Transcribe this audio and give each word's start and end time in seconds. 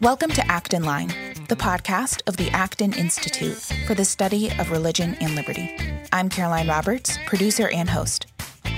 Welcome 0.00 0.30
to 0.30 0.50
Acton 0.50 0.84
Line, 0.84 1.08
the 1.48 1.56
podcast 1.56 2.22
of 2.26 2.38
the 2.38 2.48
Acton 2.52 2.94
Institute 2.94 3.58
for 3.86 3.94
the 3.94 4.06
Study 4.06 4.50
of 4.58 4.70
Religion 4.70 5.14
and 5.20 5.34
Liberty. 5.34 5.76
I'm 6.10 6.30
Caroline 6.30 6.68
Roberts, 6.68 7.18
producer 7.26 7.68
and 7.68 7.90
host. 7.90 8.24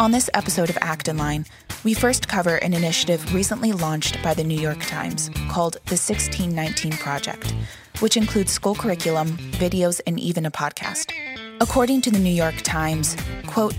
On 0.00 0.10
this 0.10 0.28
episode 0.34 0.68
of 0.68 0.76
Acton 0.80 1.16
Line, 1.18 1.46
we 1.84 1.94
first 1.94 2.26
cover 2.26 2.56
an 2.56 2.74
initiative 2.74 3.32
recently 3.32 3.70
launched 3.70 4.20
by 4.20 4.34
the 4.34 4.42
New 4.42 4.58
York 4.58 4.80
Times 4.80 5.30
called 5.48 5.74
the 5.86 5.94
1619 5.94 6.94
Project, 6.94 7.54
which 8.00 8.16
includes 8.16 8.50
school 8.50 8.74
curriculum, 8.74 9.28
videos, 9.52 10.00
and 10.08 10.18
even 10.18 10.44
a 10.44 10.50
podcast. 10.50 11.12
According 11.60 12.00
to 12.00 12.10
the 12.10 12.18
New 12.18 12.34
York 12.34 12.56
Times, 12.62 13.16
quote, 13.46 13.74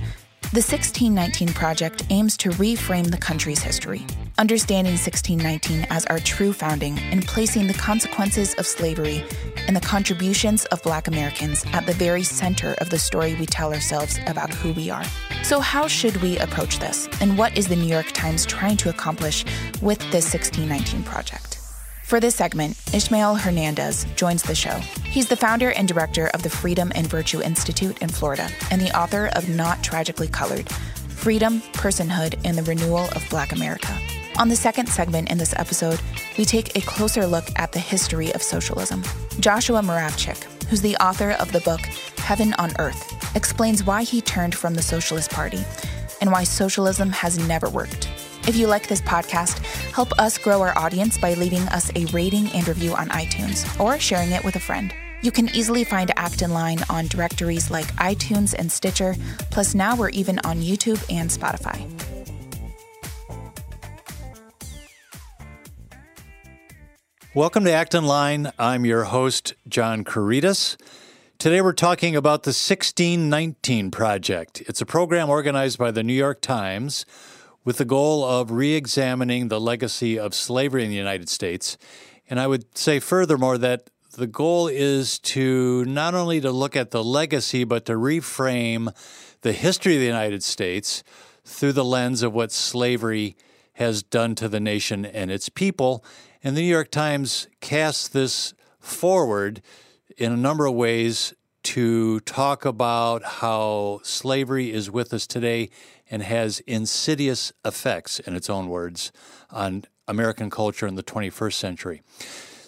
the 0.53 0.61
1619 0.61 1.49
Project 1.49 2.05
aims 2.09 2.37
to 2.37 2.51
reframe 2.51 3.11
the 3.11 3.17
country's 3.17 3.61
history, 3.61 4.05
understanding 4.43 4.91
1619 4.91 5.87
as 5.89 6.05
our 6.07 6.19
true 6.19 6.51
founding 6.51 6.99
and 6.99 7.25
placing 7.25 7.65
the 7.65 7.73
consequences 7.73 8.53
of 8.55 8.67
slavery 8.67 9.23
and 9.67 9.73
the 9.73 9.79
contributions 9.79 10.65
of 10.65 10.83
Black 10.83 11.07
Americans 11.07 11.63
at 11.71 11.85
the 11.85 11.93
very 11.93 12.23
center 12.23 12.73
of 12.79 12.89
the 12.89 12.99
story 12.99 13.35
we 13.35 13.45
tell 13.45 13.73
ourselves 13.73 14.19
about 14.27 14.53
who 14.53 14.73
we 14.73 14.89
are. 14.89 15.05
So, 15.43 15.61
how 15.61 15.87
should 15.87 16.17
we 16.17 16.37
approach 16.39 16.79
this? 16.79 17.07
And 17.21 17.37
what 17.37 17.57
is 17.57 17.69
the 17.69 17.77
New 17.77 17.87
York 17.87 18.11
Times 18.11 18.45
trying 18.45 18.75
to 18.83 18.89
accomplish 18.89 19.45
with 19.81 19.99
this 20.11 20.33
1619 20.33 21.03
Project? 21.03 21.61
For 22.03 22.19
this 22.19 22.35
segment, 22.35 22.77
Ismael 22.93 23.35
Hernandez 23.35 24.05
joins 24.17 24.43
the 24.43 24.55
show. 24.55 24.77
He's 25.05 25.29
the 25.29 25.37
founder 25.37 25.71
and 25.71 25.87
director 25.87 26.27
of 26.33 26.43
the 26.43 26.49
Freedom 26.49 26.91
and 26.95 27.07
Virtue 27.07 27.41
Institute 27.41 28.01
in 28.01 28.09
Florida 28.09 28.49
and 28.71 28.81
the 28.81 28.91
author 28.91 29.29
of 29.37 29.47
Not 29.47 29.81
Tragically 29.81 30.27
Colored 30.27 30.69
Freedom, 31.07 31.61
Personhood, 31.71 32.37
and 32.43 32.57
the 32.57 32.63
Renewal 32.63 33.05
of 33.15 33.25
Black 33.29 33.53
America. 33.53 33.97
On 34.39 34.49
the 34.49 34.55
second 34.55 34.89
segment 34.89 35.29
in 35.29 35.37
this 35.37 35.53
episode, 35.57 36.01
we 36.39 36.45
take 36.45 36.75
a 36.75 36.81
closer 36.81 37.27
look 37.27 37.45
at 37.55 37.71
the 37.71 37.79
history 37.79 38.33
of 38.33 38.41
socialism. 38.41 39.03
Joshua 39.39 39.81
Muravchik, 39.81 40.43
who's 40.65 40.81
the 40.81 40.95
author 40.97 41.31
of 41.39 41.51
the 41.51 41.59
book 41.61 41.81
Heaven 42.17 42.53
on 42.55 42.71
Earth, 42.79 43.35
explains 43.35 43.83
why 43.83 44.01
he 44.01 44.21
turned 44.21 44.55
from 44.55 44.73
the 44.73 44.81
Socialist 44.81 45.29
Party 45.29 45.63
and 46.19 46.31
why 46.31 46.43
socialism 46.43 47.11
has 47.11 47.37
never 47.47 47.69
worked. 47.69 48.09
If 48.47 48.55
you 48.55 48.65
like 48.65 48.87
this 48.87 49.01
podcast, 49.01 49.59
help 49.91 50.11
us 50.13 50.39
grow 50.39 50.61
our 50.61 50.75
audience 50.77 51.17
by 51.17 51.35
leaving 51.35 51.63
us 51.69 51.91
a 51.95 52.05
rating 52.05 52.47
and 52.49 52.67
review 52.67 52.95
on 52.95 53.09
iTunes 53.09 53.79
or 53.79 53.99
sharing 53.99 54.31
it 54.31 54.43
with 54.43 54.55
a 54.55 54.59
friend. 54.59 54.93
You 55.21 55.31
can 55.31 55.47
easily 55.55 55.83
find 55.83 56.11
Acton 56.17 56.51
Line 56.51 56.79
on 56.89 57.07
directories 57.07 57.69
like 57.69 57.85
iTunes 57.95 58.53
and 58.57 58.71
Stitcher, 58.71 59.15
plus 59.51 59.75
now 59.75 59.95
we're 59.95 60.09
even 60.09 60.39
on 60.39 60.57
YouTube 60.57 61.01
and 61.09 61.29
Spotify. 61.29 61.87
Welcome 67.35 67.63
to 67.63 67.71
Acton 67.71 68.05
Line. 68.05 68.51
I'm 68.59 68.85
your 68.85 69.05
host, 69.05 69.55
John 69.67 70.03
Couretas. 70.03 70.77
Today 71.39 71.61
we're 71.61 71.73
talking 71.73 72.15
about 72.15 72.43
the 72.43 72.49
1619 72.49 73.89
Project. 73.89 74.61
It's 74.67 74.81
a 74.81 74.85
program 74.85 75.31
organized 75.31 75.79
by 75.79 75.89
the 75.89 76.03
New 76.03 76.13
York 76.13 76.41
Times 76.41 77.07
with 77.65 77.77
the 77.77 77.85
goal 77.85 78.23
of 78.23 78.51
re 78.51 78.73
examining 78.73 79.47
the 79.47 79.59
legacy 79.59 80.19
of 80.19 80.35
slavery 80.35 80.83
in 80.83 80.91
the 80.91 80.95
United 80.95 81.27
States. 81.27 81.75
And 82.29 82.39
I 82.39 82.45
would 82.45 82.77
say 82.77 82.99
furthermore 82.99 83.57
that 83.57 83.89
the 84.11 84.27
goal 84.27 84.67
is 84.67 85.17
to 85.19 85.83
not 85.85 86.13
only 86.13 86.39
to 86.39 86.51
look 86.51 86.75
at 86.75 86.91
the 86.91 87.03
legacy, 87.03 87.63
but 87.63 87.85
to 87.85 87.93
reframe 87.93 88.93
the 89.41 89.53
history 89.53 89.95
of 89.95 90.01
the 90.01 90.05
United 90.05 90.43
States 90.43 91.03
through 91.43 91.73
the 91.73 91.83
lens 91.83 92.21
of 92.21 92.31
what 92.31 92.51
slavery 92.51 93.35
has 93.73 94.03
done 94.03 94.35
to 94.35 94.47
the 94.47 94.59
nation 94.59 95.03
and 95.03 95.31
its 95.31 95.49
people. 95.49 96.05
And 96.45 96.57
the 96.57 96.61
New 96.61 96.67
York 96.67 96.91
Times 96.91 97.47
casts 97.61 98.09
this 98.09 98.53
forward 98.77 99.61
in 100.17 100.33
a 100.33 100.37
number 100.37 100.65
of 100.65 100.73
ways 100.73 101.33
to 101.63 102.19
talk 102.19 102.65
about 102.65 103.23
how 103.23 104.01
slavery 104.03 104.73
is 104.73 104.91
with 104.91 105.13
us 105.13 105.25
today 105.25 105.69
and 106.11 106.21
has 106.21 106.59
insidious 106.67 107.53
effects, 107.63 108.19
in 108.19 108.35
its 108.35 108.49
own 108.49 108.67
words, 108.67 109.13
on 109.51 109.85
American 110.05 110.49
culture 110.49 110.85
in 110.85 110.95
the 110.95 111.03
21st 111.03 111.53
century. 111.53 112.01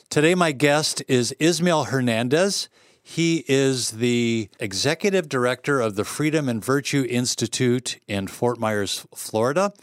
Today, 0.09 0.35
my 0.35 0.53
guest 0.53 1.03
is 1.09 1.33
Ismael 1.33 1.85
Hernandez. 1.85 2.69
He 3.03 3.43
is 3.49 3.91
the 3.91 4.47
executive 4.57 5.27
director 5.27 5.81
of 5.81 5.95
the 5.97 6.05
Freedom 6.05 6.47
and 6.47 6.63
Virtue 6.63 7.05
Institute 7.09 7.99
in 8.07 8.27
Fort 8.27 8.57
Myers, 8.57 9.05
Florida. 9.13 9.73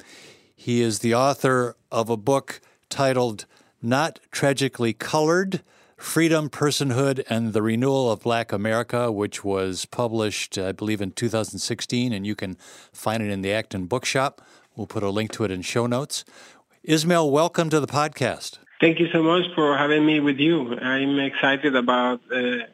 He 0.56 0.80
is 0.80 1.00
the 1.00 1.14
author 1.14 1.76
of 1.90 2.08
a 2.08 2.16
book 2.16 2.62
titled 2.88 3.44
Not 3.84 4.20
Tragically 4.30 4.92
Colored 4.92 5.60
Freedom, 5.96 6.48
Personhood, 6.48 7.24
and 7.28 7.52
the 7.52 7.62
Renewal 7.62 8.12
of 8.12 8.22
Black 8.22 8.52
America, 8.52 9.10
which 9.10 9.42
was 9.42 9.86
published, 9.86 10.56
I 10.56 10.70
believe, 10.70 11.00
in 11.00 11.10
2016, 11.10 12.12
and 12.12 12.24
you 12.24 12.36
can 12.36 12.56
find 12.92 13.22
it 13.22 13.30
in 13.30 13.42
the 13.42 13.52
Acton 13.52 13.86
Bookshop. 13.86 14.40
We'll 14.76 14.86
put 14.86 15.02
a 15.02 15.10
link 15.10 15.32
to 15.32 15.44
it 15.44 15.50
in 15.50 15.62
show 15.62 15.86
notes. 15.86 16.24
Ismael, 16.84 17.30
welcome 17.30 17.70
to 17.70 17.80
the 17.80 17.88
podcast. 17.88 18.58
Thank 18.80 19.00
you 19.00 19.08
so 19.12 19.22
much 19.22 19.44
for 19.54 19.76
having 19.76 20.06
me 20.06 20.20
with 20.20 20.38
you. 20.38 20.76
I'm 20.78 21.18
excited 21.18 21.74
about 21.74 22.20
uh, 22.32 22.66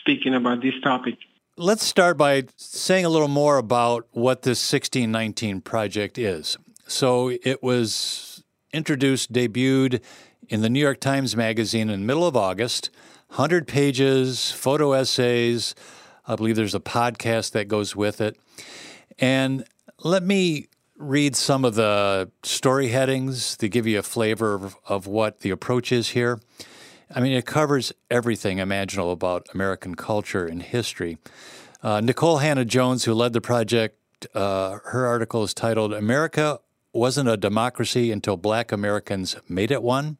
speaking 0.00 0.34
about 0.34 0.62
this 0.62 0.74
topic. 0.82 1.16
Let's 1.56 1.84
start 1.84 2.16
by 2.16 2.44
saying 2.56 3.04
a 3.04 3.10
little 3.10 3.28
more 3.28 3.58
about 3.58 4.06
what 4.12 4.42
this 4.42 4.60
1619 4.60 5.60
project 5.60 6.16
is. 6.16 6.56
So 6.86 7.30
it 7.30 7.62
was 7.62 8.44
introduced, 8.74 9.32
debuted 9.32 10.02
in 10.48 10.60
the 10.60 10.70
New 10.70 10.80
York 10.80 11.00
Times 11.00 11.36
Magazine 11.36 11.90
in 11.90 12.00
the 12.00 12.06
middle 12.06 12.26
of 12.26 12.36
August. 12.36 12.90
100 13.28 13.66
pages, 13.66 14.50
photo 14.52 14.92
essays. 14.92 15.74
I 16.26 16.36
believe 16.36 16.56
there's 16.56 16.74
a 16.74 16.80
podcast 16.80 17.52
that 17.52 17.68
goes 17.68 17.96
with 17.96 18.20
it. 18.20 18.36
And 19.18 19.64
let 20.02 20.22
me 20.22 20.68
read 20.96 21.34
some 21.34 21.64
of 21.64 21.74
the 21.74 22.30
story 22.42 22.88
headings 22.88 23.56
to 23.56 23.68
give 23.68 23.86
you 23.86 23.98
a 23.98 24.02
flavor 24.02 24.54
of, 24.54 24.76
of 24.86 25.06
what 25.06 25.40
the 25.40 25.50
approach 25.50 25.90
is 25.92 26.10
here. 26.10 26.38
I 27.14 27.20
mean, 27.20 27.32
it 27.32 27.44
covers 27.46 27.92
everything 28.10 28.58
imaginable 28.58 29.12
about 29.12 29.48
American 29.54 29.94
culture 29.94 30.46
and 30.46 30.62
history. 30.62 31.18
Uh, 31.82 32.00
Nikole 32.00 32.40
Hannah-Jones, 32.40 33.04
who 33.04 33.14
led 33.14 33.32
the 33.32 33.40
project, 33.40 33.98
uh, 34.34 34.78
her 34.86 35.06
article 35.06 35.42
is 35.42 35.52
titled 35.52 35.92
America 35.92 36.60
Wasn't 36.92 37.28
a 37.28 37.36
Democracy 37.36 38.10
Until 38.10 38.36
Black 38.36 38.72
Americans 38.72 39.36
Made 39.48 39.70
It 39.70 39.82
One. 39.82 40.18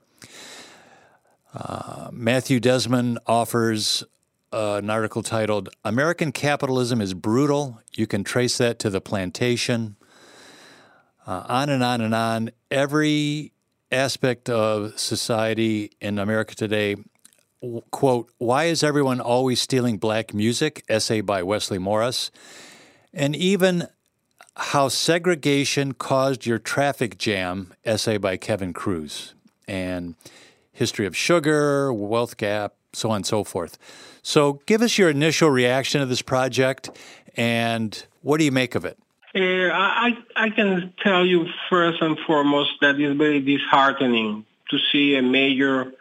Matthew 2.13 2.61
Desmond 2.61 3.19
offers 3.27 4.05
uh, 4.53 4.77
an 4.77 4.89
article 4.89 5.23
titled 5.23 5.69
American 5.85 6.33
Capitalism 6.33 7.01
is 7.01 7.13
Brutal. 7.13 7.81
You 7.95 8.07
can 8.07 8.23
trace 8.25 8.59
that 8.59 8.79
to 8.81 8.91
the 8.91 9.01
plantation. 9.01 9.97
Uh, 11.27 11.45
on 11.49 11.71
and 11.71 11.83
on 11.83 12.01
and 12.01 12.15
on. 12.15 12.51
Every 12.71 13.53
aspect 13.91 14.51
of 14.51 14.99
society 14.99 15.91
in 16.01 16.19
America 16.19 16.55
today. 16.55 16.97
Quote, 17.91 18.31
Why 18.39 18.65
is 18.65 18.83
everyone 18.83 19.21
always 19.21 19.61
stealing 19.61 19.97
black 19.97 20.35
music? 20.35 20.85
Essay 20.89 21.21
by 21.21 21.43
Wesley 21.43 21.79
Morris. 21.79 22.31
And 23.13 23.35
even 23.35 23.89
How 24.57 24.89
Segregation 24.89 25.95
Caused 25.95 26.45
Your 26.45 26.59
Traffic 26.59 27.17
Jam, 27.17 27.73
essay 27.85 28.19
by 28.19 28.37
Kevin 28.37 28.73
Kruse. 28.73 29.35
And 29.67 30.15
history 30.75 31.07
of 31.07 31.17
sugar, 31.17 31.93
wealth 31.93 32.37
gap, 32.37 32.75
so 32.93 33.11
on 33.11 33.17
and 33.17 33.27
so 33.27 33.45
forth. 33.45 33.79
So, 34.23 34.61
give 34.67 34.83
us 34.83 34.99
your 34.99 35.09
initial 35.09 35.49
reaction 35.49 36.01
to 36.01 36.07
this 36.07 36.23
project, 36.23 36.91
and 37.37 38.05
what 38.23 38.39
do 38.39 38.45
you 38.45 38.53
make 38.53 38.75
of 38.75 38.85
it? 38.85 38.99
Uh, 39.35 39.41
I, 39.41 40.17
I 40.37 40.51
can 40.51 40.93
tell 41.03 41.27
you 41.27 41.47
first 41.69 42.01
and 42.01 42.19
foremost 42.27 42.71
that 42.81 43.01
it's 43.01 43.19
very 43.19 43.41
disheartening 43.41 44.45
to 44.71 44.79
see 44.93 45.17
a 45.17 45.23
major 45.23 45.93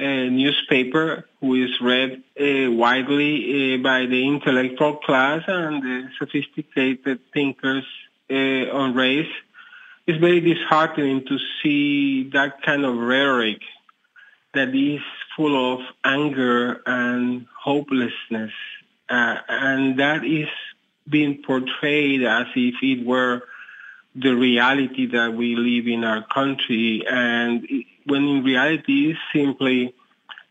uh, 0.00 0.02
newspaper 0.02 1.26
who 1.40 1.54
is 1.62 1.70
read 1.80 2.22
uh, 2.40 2.70
widely 2.72 3.74
uh, 3.74 3.82
by 3.82 4.06
the 4.06 4.26
intellectual 4.26 4.96
class 4.96 5.42
and 5.46 5.82
the 5.82 6.08
sophisticated 6.18 7.20
thinkers 7.34 7.84
uh, 8.30 8.34
on 8.34 8.94
race. 8.94 9.32
It's 10.06 10.18
very 10.18 10.40
disheartening 10.40 11.26
to 11.26 11.38
see 11.62 12.30
that 12.30 12.62
kind 12.62 12.84
of 12.84 12.96
rhetoric 12.96 13.60
that 14.54 14.74
is 14.74 15.00
full 15.36 15.74
of 15.74 15.80
anger 16.04 16.80
and 16.86 17.46
hopelessness. 17.62 18.52
Uh, 19.08 19.36
and 19.48 19.98
that 19.98 20.24
is 20.24 20.48
being 21.08 21.42
portrayed 21.42 22.22
as 22.22 22.46
if 22.54 22.74
it 22.82 23.04
were 23.04 23.42
the 24.14 24.34
reality 24.34 25.06
that 25.06 25.34
we 25.34 25.56
live 25.56 25.86
in 25.86 26.04
our 26.04 26.24
country. 26.26 27.04
And 27.08 27.66
when 28.04 28.24
in 28.24 28.44
reality 28.44 29.10
it's 29.10 29.20
simply 29.32 29.94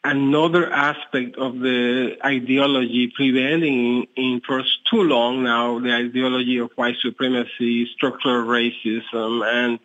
another 0.03 0.71
aspect 0.71 1.35
of 1.37 1.59
the 1.59 2.17
ideology 2.23 3.11
prevailing 3.13 4.07
in 4.15 4.41
for 4.45 4.63
too 4.89 5.03
long 5.03 5.43
now 5.43 5.79
the 5.79 5.93
ideology 5.93 6.57
of 6.57 6.71
white 6.75 6.95
supremacy, 7.01 7.85
structural 7.95 8.45
racism, 8.45 9.45
and 9.45 9.79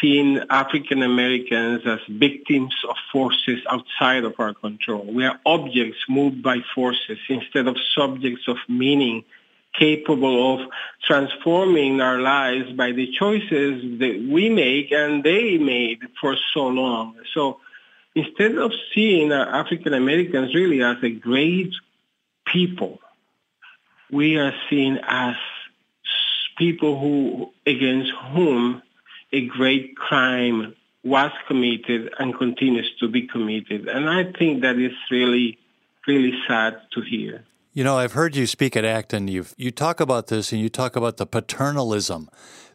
seen 0.00 0.42
African 0.50 1.02
Americans 1.02 1.82
as 1.86 2.00
victims 2.08 2.74
of 2.88 2.96
forces 3.12 3.60
outside 3.68 4.24
of 4.24 4.34
our 4.38 4.54
control. 4.54 5.04
We 5.04 5.24
are 5.24 5.38
objects 5.44 5.98
moved 6.08 6.42
by 6.42 6.58
forces 6.74 7.18
instead 7.28 7.66
of 7.66 7.76
subjects 7.94 8.48
of 8.48 8.56
meaning 8.68 9.24
capable 9.72 10.54
of 10.54 10.68
transforming 11.04 12.00
our 12.00 12.20
lives 12.20 12.72
by 12.72 12.92
the 12.92 13.12
choices 13.12 13.98
that 14.00 14.26
we 14.28 14.48
make 14.48 14.90
and 14.92 15.22
they 15.22 15.58
made 15.58 16.00
for 16.20 16.36
so 16.52 16.66
long. 16.66 17.14
So 17.34 17.60
instead 18.14 18.56
of 18.56 18.72
seeing 18.94 19.32
African 19.32 19.94
Americans 19.94 20.54
really 20.54 20.82
as 20.82 20.96
a 21.02 21.10
great 21.10 21.72
people, 22.46 23.00
we 24.10 24.38
are 24.38 24.54
seen 24.68 24.98
as 25.04 25.36
people 26.58 26.98
who 26.98 27.52
against 27.64 28.10
whom 28.32 28.82
a 29.32 29.46
great 29.46 29.96
crime 29.96 30.74
was 31.02 31.30
committed 31.46 32.12
and 32.18 32.36
continues 32.36 32.90
to 33.00 33.08
be 33.08 33.26
committed. 33.26 33.88
And 33.88 34.08
I 34.08 34.32
think 34.32 34.62
that 34.62 34.78
is 34.78 34.92
really, 35.10 35.58
really 36.06 36.34
sad 36.46 36.80
to 36.92 37.00
hear. 37.00 37.44
You 37.72 37.84
know, 37.84 37.96
I've 37.96 38.12
heard 38.12 38.36
you 38.36 38.46
speak 38.46 38.76
at 38.76 38.84
Acton. 38.84 39.28
You 39.28 39.46
you 39.56 39.70
talk 39.70 40.00
about 40.00 40.26
this, 40.26 40.52
and 40.52 40.60
you 40.60 40.68
talk 40.68 40.96
about 40.96 41.18
the 41.18 41.26
paternalism 41.26 42.28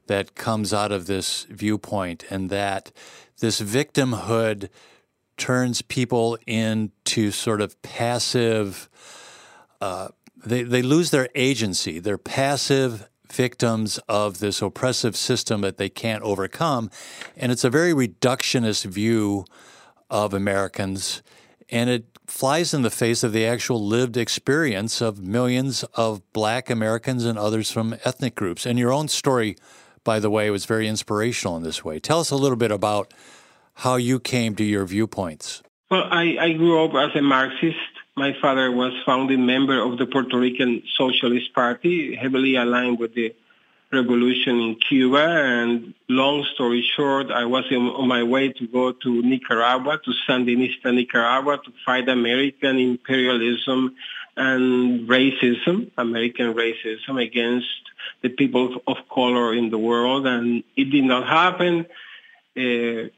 that 0.07 0.36
comes 0.36 0.74
out 0.74 0.92
of 0.92 1.06
this 1.06 1.44
viewpoint, 1.50 2.24
and 2.30 2.50
that 2.50 2.92
this 3.40 3.60
victimhood 3.60 4.69
turns 5.38 5.81
people 5.81 6.38
into 6.48 7.31
sort 7.31 7.60
of 7.60 7.80
passive. 7.81 8.90
Uh, 9.81 10.08
they 10.46 10.63
they 10.63 10.81
lose 10.81 11.12
their 11.12 11.28
agency. 11.36 12.00
They're 12.00 12.18
passive 12.18 13.10
victims 13.36 14.00
of 14.08 14.40
this 14.40 14.62
oppressive 14.62 15.16
system 15.16 15.62
that 15.62 15.78
they 15.78 15.90
can't 15.90 16.24
overcome, 16.24 16.90
and 17.36 17.52
it's 17.52 17.64
a 17.64 17.70
very 17.70 17.94
reductionist 17.94 18.86
view 18.86 19.46
of 20.10 20.34
Americans, 20.34 21.22
and 21.70 21.90
it 21.90 22.06
flies 22.28 22.74
in 22.74 22.82
the 22.82 22.90
face 22.90 23.24
of 23.24 23.34
the 23.34 23.46
actual 23.46 23.86
lived 23.86 24.18
experience 24.18 25.02
of 25.02 25.20
millions 25.20 25.84
of 25.94 26.22
black 26.34 26.70
Americans 26.70 27.26
and 27.26 27.38
others 27.38 27.72
from 27.72 27.96
ethnic 28.04 28.36
groups. 28.36 28.66
And 28.66 28.80
your 28.80 28.92
own 28.92 29.08
story, 29.08 29.56
by 30.04 30.20
the 30.20 30.30
way, 30.30 30.50
was 30.50 30.66
very 30.66 30.88
inspirational 30.88 31.58
in 31.58 31.64
this 31.64 31.86
way. 31.86 32.00
Tell 32.00 32.20
us 32.20 32.32
a 32.32 32.36
little 32.36 32.58
bit 32.58 32.72
about 32.72 33.14
how 33.76 33.96
you 33.96 34.20
came 34.20 34.56
to 34.56 34.64
your 34.64 34.86
viewpoints. 34.86 35.62
Well, 35.92 36.08
I, 36.10 36.38
I 36.40 36.54
grew 36.54 36.84
up 36.84 36.96
as 36.96 37.16
a 37.16 37.22
Marxist. 37.22 37.78
My 38.17 38.33
father 38.41 38.71
was 38.71 38.94
founding 39.06 39.45
member 39.45 39.77
of 39.77 39.97
the 39.97 40.06
Puerto 40.06 40.39
Rican 40.39 40.83
Socialist 40.97 41.53
Party, 41.53 42.15
heavily 42.15 42.56
aligned 42.56 42.97
with 42.97 43.13
the 43.13 43.35
revolution 43.91 44.62
in 44.62 44.75
Cuba. 44.75 45.19
And 45.19 45.94
long 46.07 46.45
story 46.53 46.81
short, 46.95 47.29
I 47.29 47.44
was 47.44 47.65
on 47.71 48.07
my 48.07 48.23
way 48.23 48.53
to 48.53 48.67
go 48.67 48.94
to 48.94 49.21
Nicaragua, 49.21 50.00
to 50.06 50.13
Sandinista 50.25 50.95
Nicaragua, 50.95 51.57
to 51.57 51.73
fight 51.85 52.07
American 52.07 52.79
imperialism 52.79 53.95
and 54.38 55.09
racism, 55.09 55.91
American 55.97 56.53
racism 56.53 57.21
against 57.21 57.67
the 58.21 58.29
people 58.29 58.81
of 58.88 58.95
color 59.13 59.53
in 59.53 59.71
the 59.71 59.77
world. 59.77 60.25
And 60.25 60.63
it 60.77 60.85
did 60.85 61.03
not 61.03 61.27
happen. 61.27 61.85
Uh, 62.56 63.09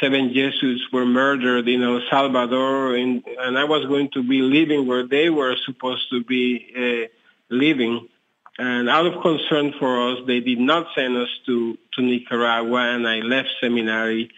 seven 0.00 0.32
Jesuits 0.32 0.82
were 0.92 1.06
murdered 1.06 1.68
in 1.68 1.82
El 1.82 2.00
Salvador, 2.10 2.94
and, 2.96 3.24
and 3.38 3.58
I 3.58 3.64
was 3.64 3.86
going 3.86 4.10
to 4.12 4.22
be 4.22 4.40
living 4.40 4.86
where 4.86 5.06
they 5.06 5.30
were 5.30 5.56
supposed 5.64 6.08
to 6.10 6.22
be 6.22 6.70
uh, 6.76 7.08
living. 7.50 8.08
And 8.56 8.88
out 8.88 9.06
of 9.06 9.20
concern 9.20 9.74
for 9.78 10.12
us, 10.12 10.18
they 10.26 10.40
did 10.40 10.60
not 10.60 10.86
send 10.94 11.16
us 11.16 11.28
to, 11.46 11.76
to 11.94 12.02
Nicaragua, 12.02 12.94
and 12.94 13.06
I 13.06 13.16
left 13.16 13.48
seminary. 13.60 14.30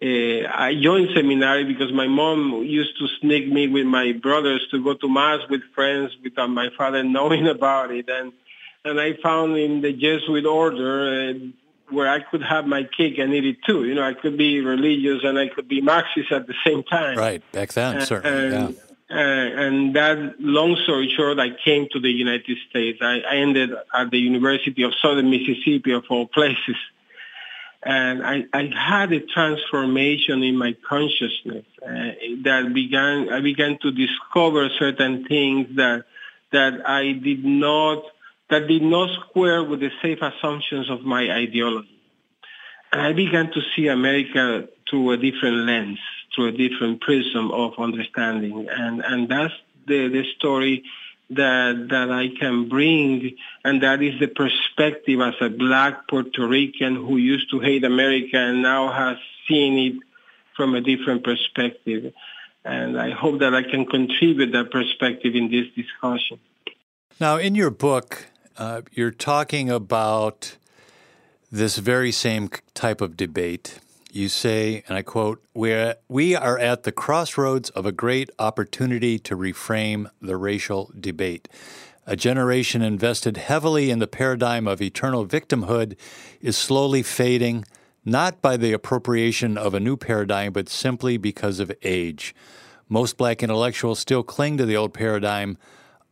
Uh, 0.00 0.48
I 0.48 0.78
joined 0.80 1.10
seminary 1.14 1.64
because 1.64 1.92
my 1.92 2.06
mom 2.06 2.62
used 2.64 2.98
to 2.98 3.08
sneak 3.20 3.48
me 3.48 3.68
with 3.68 3.86
my 3.86 4.12
brothers 4.12 4.66
to 4.70 4.82
go 4.82 4.94
to 4.94 5.08
mass 5.08 5.40
with 5.50 5.62
friends 5.74 6.12
without 6.22 6.50
my 6.50 6.68
father 6.76 7.02
knowing 7.16 7.48
about 7.48 7.90
it. 7.90 8.08
And 8.08 8.32
and 8.84 9.00
I 9.00 9.12
found 9.22 9.56
in 9.56 9.80
the 9.80 9.92
Jesuit 9.92 10.44
order 10.44 11.30
uh, 11.30 11.34
where 11.92 12.08
I 12.08 12.20
could 12.20 12.42
have 12.42 12.66
my 12.66 12.84
cake 12.84 13.18
and 13.18 13.34
eat 13.34 13.44
it 13.44 13.56
too. 13.64 13.84
You 13.84 13.94
know, 13.94 14.02
I 14.02 14.14
could 14.14 14.36
be 14.36 14.60
religious 14.60 15.24
and 15.24 15.38
I 15.38 15.48
could 15.48 15.68
be 15.68 15.80
Marxist 15.80 16.32
at 16.32 16.46
the 16.46 16.54
same 16.66 16.82
time. 16.82 17.16
Right, 17.16 17.42
back 17.52 17.72
then, 17.72 17.96
and, 17.96 18.04
certainly, 18.04 18.56
and, 18.56 18.74
yeah. 18.74 18.80
Uh, 19.10 19.16
and 19.16 19.94
that, 19.94 20.40
long 20.40 20.74
story 20.84 21.12
short, 21.14 21.38
I 21.38 21.50
came 21.50 21.86
to 21.92 22.00
the 22.00 22.10
United 22.10 22.56
States. 22.70 22.98
I, 23.02 23.20
I 23.20 23.36
ended 23.36 23.70
at 23.94 24.10
the 24.10 24.18
University 24.18 24.82
of 24.84 24.94
Southern 25.02 25.28
Mississippi, 25.30 25.92
of 25.92 26.04
all 26.08 26.26
places. 26.26 26.76
And 27.82 28.24
I, 28.24 28.44
I 28.54 28.70
had 28.74 29.12
a 29.12 29.20
transformation 29.20 30.42
in 30.42 30.56
my 30.56 30.74
consciousness 30.88 31.66
uh, 31.84 32.12
that 32.44 32.70
began, 32.72 33.28
I 33.28 33.40
began 33.40 33.76
to 33.82 33.90
discover 33.90 34.70
certain 34.78 35.26
things 35.26 35.76
that, 35.76 36.04
that 36.52 36.88
I 36.88 37.12
did 37.12 37.44
not, 37.44 38.04
that 38.52 38.68
did 38.68 38.82
not 38.82 39.10
square 39.20 39.64
with 39.64 39.80
the 39.80 39.90
safe 40.00 40.18
assumptions 40.22 40.88
of 40.90 41.02
my 41.02 41.22
ideology. 41.30 42.00
And 42.92 43.00
I 43.00 43.12
began 43.12 43.50
to 43.52 43.60
see 43.74 43.88
America 43.88 44.68
through 44.88 45.12
a 45.12 45.16
different 45.16 45.66
lens 45.66 45.98
through 46.34 46.48
a 46.48 46.52
different 46.52 47.00
prism 47.00 47.50
of 47.50 47.74
understanding. 47.78 48.68
And, 48.70 49.02
and 49.04 49.28
that's 49.28 49.54
the, 49.86 50.08
the 50.08 50.24
story 50.36 50.84
that, 51.30 51.88
that 51.90 52.10
I 52.10 52.28
can 52.38 52.68
bring. 52.68 53.36
And 53.64 53.82
that 53.82 54.02
is 54.02 54.18
the 54.20 54.28
perspective 54.28 55.20
as 55.20 55.34
a 55.40 55.48
black 55.48 56.08
Puerto 56.08 56.46
Rican 56.46 56.96
who 56.96 57.16
used 57.16 57.50
to 57.50 57.60
hate 57.60 57.84
America 57.84 58.36
and 58.36 58.62
now 58.62 58.92
has 58.92 59.18
seen 59.48 59.78
it 59.78 60.02
from 60.56 60.74
a 60.74 60.80
different 60.80 61.24
perspective. 61.24 62.12
And 62.64 62.98
I 62.98 63.10
hope 63.10 63.40
that 63.40 63.54
I 63.54 63.62
can 63.62 63.86
contribute 63.86 64.52
that 64.52 64.70
perspective 64.70 65.34
in 65.34 65.50
this 65.50 65.66
discussion. 65.74 66.38
Now, 67.20 67.36
in 67.36 67.54
your 67.54 67.70
book, 67.70 68.26
uh, 68.56 68.82
you're 68.92 69.10
talking 69.10 69.70
about 69.70 70.56
this 71.50 71.78
very 71.78 72.12
same 72.12 72.48
type 72.74 73.00
of 73.00 73.16
debate 73.16 73.78
you 74.12 74.28
say, 74.28 74.84
and 74.86 74.96
I 74.96 75.02
quote, 75.02 75.42
We're, 75.54 75.96
We 76.06 76.36
are 76.36 76.58
at 76.58 76.82
the 76.82 76.92
crossroads 76.92 77.70
of 77.70 77.86
a 77.86 77.92
great 77.92 78.28
opportunity 78.38 79.18
to 79.20 79.36
reframe 79.36 80.10
the 80.20 80.36
racial 80.36 80.92
debate. 80.98 81.48
A 82.06 82.14
generation 82.14 82.82
invested 82.82 83.38
heavily 83.38 83.90
in 83.90 84.00
the 84.00 84.06
paradigm 84.06 84.68
of 84.68 84.82
eternal 84.82 85.26
victimhood 85.26 85.96
is 86.40 86.58
slowly 86.58 87.02
fading, 87.02 87.64
not 88.04 88.42
by 88.42 88.56
the 88.56 88.72
appropriation 88.72 89.56
of 89.56 89.72
a 89.72 89.80
new 89.80 89.96
paradigm, 89.96 90.52
but 90.52 90.68
simply 90.68 91.16
because 91.16 91.58
of 91.58 91.72
age. 91.82 92.34
Most 92.88 93.16
black 93.16 93.42
intellectuals 93.42 93.98
still 93.98 94.22
cling 94.22 94.58
to 94.58 94.66
the 94.66 94.76
old 94.76 94.92
paradigm, 94.92 95.56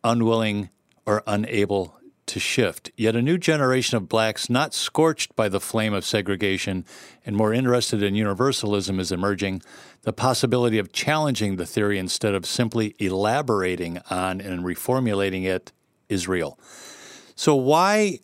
unwilling 0.02 0.70
or 1.04 1.22
unable 1.26 1.99
to 2.30 2.40
shift. 2.40 2.90
Yet 2.96 3.16
a 3.16 3.22
new 3.22 3.38
generation 3.38 3.96
of 3.96 4.08
blacks, 4.08 4.48
not 4.48 4.72
scorched 4.72 5.34
by 5.36 5.48
the 5.48 5.60
flame 5.60 5.92
of 5.92 6.04
segregation 6.04 6.84
and 7.26 7.36
more 7.36 7.52
interested 7.52 8.02
in 8.02 8.14
universalism, 8.14 9.00
is 9.00 9.12
emerging. 9.12 9.62
The 10.02 10.12
possibility 10.12 10.78
of 10.78 10.92
challenging 10.92 11.56
the 11.56 11.66
theory 11.66 11.98
instead 11.98 12.34
of 12.34 12.46
simply 12.46 12.94
elaborating 12.98 14.00
on 14.10 14.40
and 14.40 14.64
reformulating 14.64 15.44
it 15.44 15.72
is 16.08 16.28
real. 16.28 16.58
So, 17.34 17.54
why 17.54 18.20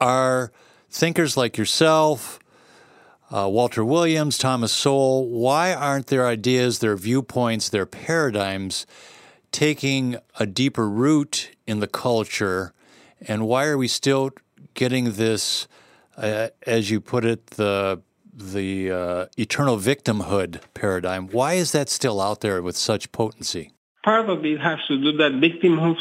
are 0.00 0.50
thinkers 0.90 1.36
like 1.36 1.58
yourself, 1.58 2.38
uh, 3.30 3.48
Walter 3.48 3.84
Williams, 3.84 4.38
Thomas 4.38 4.72
Sowell, 4.72 5.28
why 5.28 5.74
aren't 5.74 6.08
their 6.08 6.26
ideas, 6.26 6.78
their 6.78 6.96
viewpoints, 6.96 7.68
their 7.68 7.86
paradigms 7.86 8.86
taking 9.52 10.16
a 10.40 10.46
deeper 10.46 10.88
root 10.88 11.50
in 11.66 11.80
the 11.80 11.86
culture 11.86 12.72
and 13.28 13.46
why 13.46 13.66
are 13.66 13.78
we 13.78 13.88
still 13.88 14.30
getting 14.74 15.12
this, 15.12 15.68
uh, 16.16 16.48
as 16.66 16.90
you 16.90 17.00
put 17.00 17.24
it, 17.24 17.46
the 17.48 18.00
the 18.34 18.90
uh, 18.90 19.26
eternal 19.36 19.76
victimhood 19.76 20.60
paradigm? 20.74 21.28
Why 21.28 21.54
is 21.54 21.72
that 21.72 21.88
still 21.90 22.20
out 22.20 22.40
there 22.40 22.62
with 22.62 22.76
such 22.76 23.12
potency? 23.12 23.72
Of 24.04 24.44
it 24.44 24.60
has 24.60 24.80
to 24.88 25.00
do 25.00 25.16
that 25.18 25.32
victimhood 25.32 25.96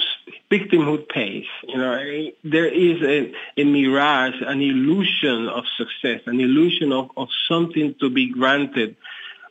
victimhood 0.51 1.07
pays. 1.09 1.45
You 1.67 1.77
know, 1.77 2.31
there 2.43 2.67
is 2.67 3.01
a, 3.03 3.31
a 3.57 3.63
mirage, 3.63 4.41
an 4.41 4.59
illusion 4.59 5.47
of 5.47 5.63
success, 5.77 6.21
an 6.25 6.39
illusion 6.39 6.91
of, 6.91 7.11
of 7.15 7.29
something 7.47 7.95
to 7.99 8.09
be 8.09 8.31
granted 8.31 8.95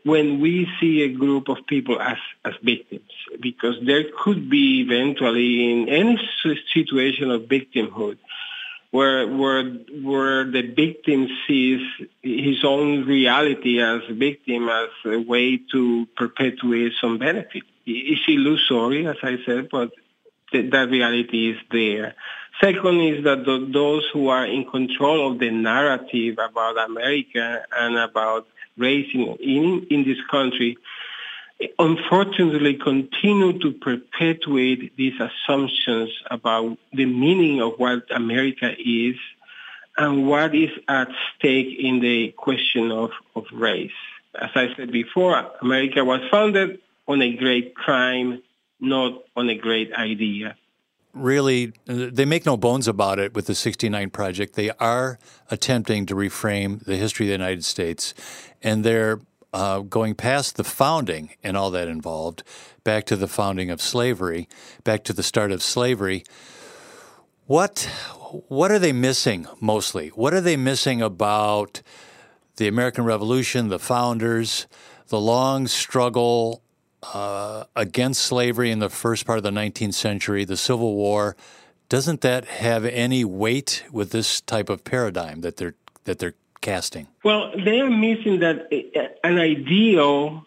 when 0.04 0.40
we 0.40 0.68
see 0.80 1.02
a 1.02 1.08
group 1.08 1.48
of 1.48 1.58
people 1.66 2.00
as, 2.00 2.16
as 2.44 2.54
victims, 2.62 3.10
because 3.40 3.76
there 3.84 4.04
could 4.22 4.48
be 4.48 4.80
eventually 4.80 5.70
in 5.72 5.88
any 5.88 6.20
situation 6.72 7.30
of 7.30 7.42
victimhood 7.42 8.18
where, 8.90 9.28
where, 9.28 9.64
where 10.02 10.44
the 10.50 10.62
victim 10.62 11.28
sees 11.46 11.80
his 12.22 12.64
own 12.64 13.04
reality 13.06 13.80
as 13.80 14.02
a 14.08 14.14
victim 14.14 14.68
as 14.68 14.88
a 15.04 15.18
way 15.18 15.60
to 15.72 16.06
perpetuate 16.16 16.92
some 17.00 17.18
benefit. 17.18 17.62
It's 17.86 18.22
illusory, 18.26 19.06
as 19.06 19.16
I 19.22 19.38
said, 19.46 19.68
but 19.70 19.90
th- 20.52 20.70
that 20.72 20.90
reality 20.90 21.50
is 21.50 21.58
there. 21.70 22.14
Second 22.60 23.00
is 23.00 23.24
that 23.24 23.44
those 23.72 24.06
who 24.12 24.28
are 24.28 24.44
in 24.44 24.68
control 24.68 25.32
of 25.32 25.38
the 25.38 25.50
narrative 25.50 26.38
about 26.38 26.76
America 26.78 27.64
and 27.74 27.96
about 27.96 28.46
raising 28.80 29.26
in, 29.36 29.86
in 29.90 30.04
this 30.04 30.18
country 30.30 30.76
unfortunately 31.78 32.74
continue 32.74 33.58
to 33.58 33.72
perpetuate 33.72 34.96
these 34.96 35.14
assumptions 35.20 36.10
about 36.30 36.78
the 36.92 37.04
meaning 37.04 37.60
of 37.60 37.74
what 37.76 38.04
America 38.10 38.74
is 38.78 39.16
and 39.96 40.26
what 40.26 40.54
is 40.54 40.70
at 40.88 41.08
stake 41.36 41.76
in 41.78 42.00
the 42.00 42.32
question 42.32 42.90
of, 42.90 43.10
of 43.36 43.44
race. 43.52 43.90
As 44.34 44.50
I 44.54 44.74
said 44.76 44.92
before, 44.92 45.50
America 45.60 46.04
was 46.04 46.20
founded 46.30 46.80
on 47.06 47.20
a 47.20 47.36
great 47.36 47.74
crime, 47.74 48.42
not 48.80 49.22
on 49.36 49.50
a 49.50 49.56
great 49.56 49.92
idea. 49.92 50.56
Really, 51.12 51.72
they 51.86 52.24
make 52.24 52.46
no 52.46 52.56
bones 52.56 52.86
about 52.86 53.18
it 53.18 53.34
with 53.34 53.46
the 53.46 53.54
69 53.54 54.10
Project. 54.10 54.54
They 54.54 54.70
are 54.70 55.18
attempting 55.50 56.06
to 56.06 56.14
reframe 56.14 56.84
the 56.84 56.96
history 56.96 57.26
of 57.26 57.28
the 57.28 57.32
United 57.44 57.64
States, 57.64 58.14
and 58.62 58.84
they're 58.84 59.20
uh, 59.52 59.80
going 59.80 60.14
past 60.14 60.56
the 60.56 60.64
founding 60.64 61.30
and 61.42 61.56
all 61.56 61.70
that 61.72 61.88
involved, 61.88 62.42
back 62.84 63.04
to 63.06 63.16
the 63.16 63.26
founding 63.26 63.70
of 63.70 63.82
slavery, 63.82 64.48
back 64.84 65.02
to 65.04 65.12
the 65.12 65.22
start 65.22 65.50
of 65.50 65.62
slavery. 65.62 66.24
What 67.46 67.90
what 68.48 68.70
are 68.70 68.78
they 68.78 68.92
missing 68.92 69.48
mostly? 69.60 70.08
What 70.10 70.32
are 70.32 70.40
they 70.40 70.56
missing 70.56 71.02
about 71.02 71.82
the 72.56 72.68
American 72.68 73.04
Revolution, 73.04 73.68
the 73.68 73.80
founders, 73.80 74.68
the 75.08 75.20
long 75.20 75.66
struggle 75.66 76.62
uh, 77.02 77.64
against 77.74 78.22
slavery 78.22 78.70
in 78.70 78.78
the 78.78 78.90
first 78.90 79.26
part 79.26 79.38
of 79.38 79.42
the 79.42 79.50
19th 79.50 79.94
century, 79.94 80.44
the 80.44 80.56
Civil 80.56 80.94
War? 80.94 81.36
Doesn't 81.88 82.20
that 82.20 82.44
have 82.44 82.84
any 82.84 83.24
weight 83.24 83.84
with 83.90 84.10
this 84.10 84.40
type 84.40 84.68
of 84.68 84.84
paradigm 84.84 85.40
that 85.40 85.56
they're 85.56 85.74
that 86.04 86.18
they're 86.18 86.34
casting? 86.60 87.08
Well, 87.24 87.52
they 87.64 87.80
are 87.80 87.90
missing 87.90 88.40
that 88.40 88.68
uh, 88.72 89.00
an 89.24 89.38
ideal 89.38 90.46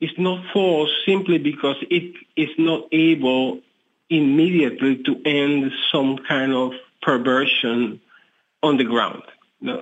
is 0.00 0.10
not 0.18 0.44
false 0.52 0.90
simply 1.04 1.38
because 1.38 1.76
it 1.90 2.14
is 2.36 2.50
not 2.58 2.88
able 2.92 3.60
immediately 4.08 5.02
to 5.02 5.20
end 5.24 5.72
some 5.90 6.18
kind 6.28 6.52
of 6.52 6.72
perversion 7.02 8.00
on 8.62 8.76
the 8.76 8.84
ground. 8.84 9.22
Uh, 9.66 9.78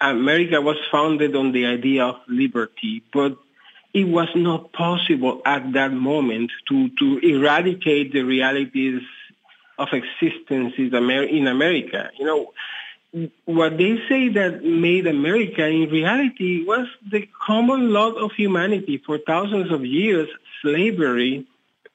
America 0.00 0.60
was 0.60 0.76
founded 0.90 1.34
on 1.34 1.52
the 1.52 1.66
idea 1.66 2.04
of 2.04 2.16
liberty, 2.28 3.02
but 3.12 3.36
it 3.94 4.04
was 4.04 4.28
not 4.34 4.72
possible 4.72 5.40
at 5.44 5.72
that 5.72 5.92
moment 5.92 6.52
to, 6.68 6.90
to 6.98 7.18
eradicate 7.18 8.12
the 8.12 8.22
realities 8.22 9.02
of 9.78 9.88
existence 9.92 10.74
in 10.76 11.46
America. 11.46 12.10
You 12.18 12.26
know, 12.26 12.52
what 13.44 13.78
they 13.78 13.96
say 14.08 14.28
that 14.28 14.62
made 14.62 15.06
America 15.06 15.66
in 15.66 15.88
reality 15.88 16.64
was 16.64 16.86
the 17.10 17.28
common 17.46 17.92
lot 17.92 18.16
of 18.16 18.32
humanity. 18.32 19.02
For 19.04 19.18
thousands 19.18 19.72
of 19.72 19.84
years, 19.84 20.28
slavery 20.60 21.46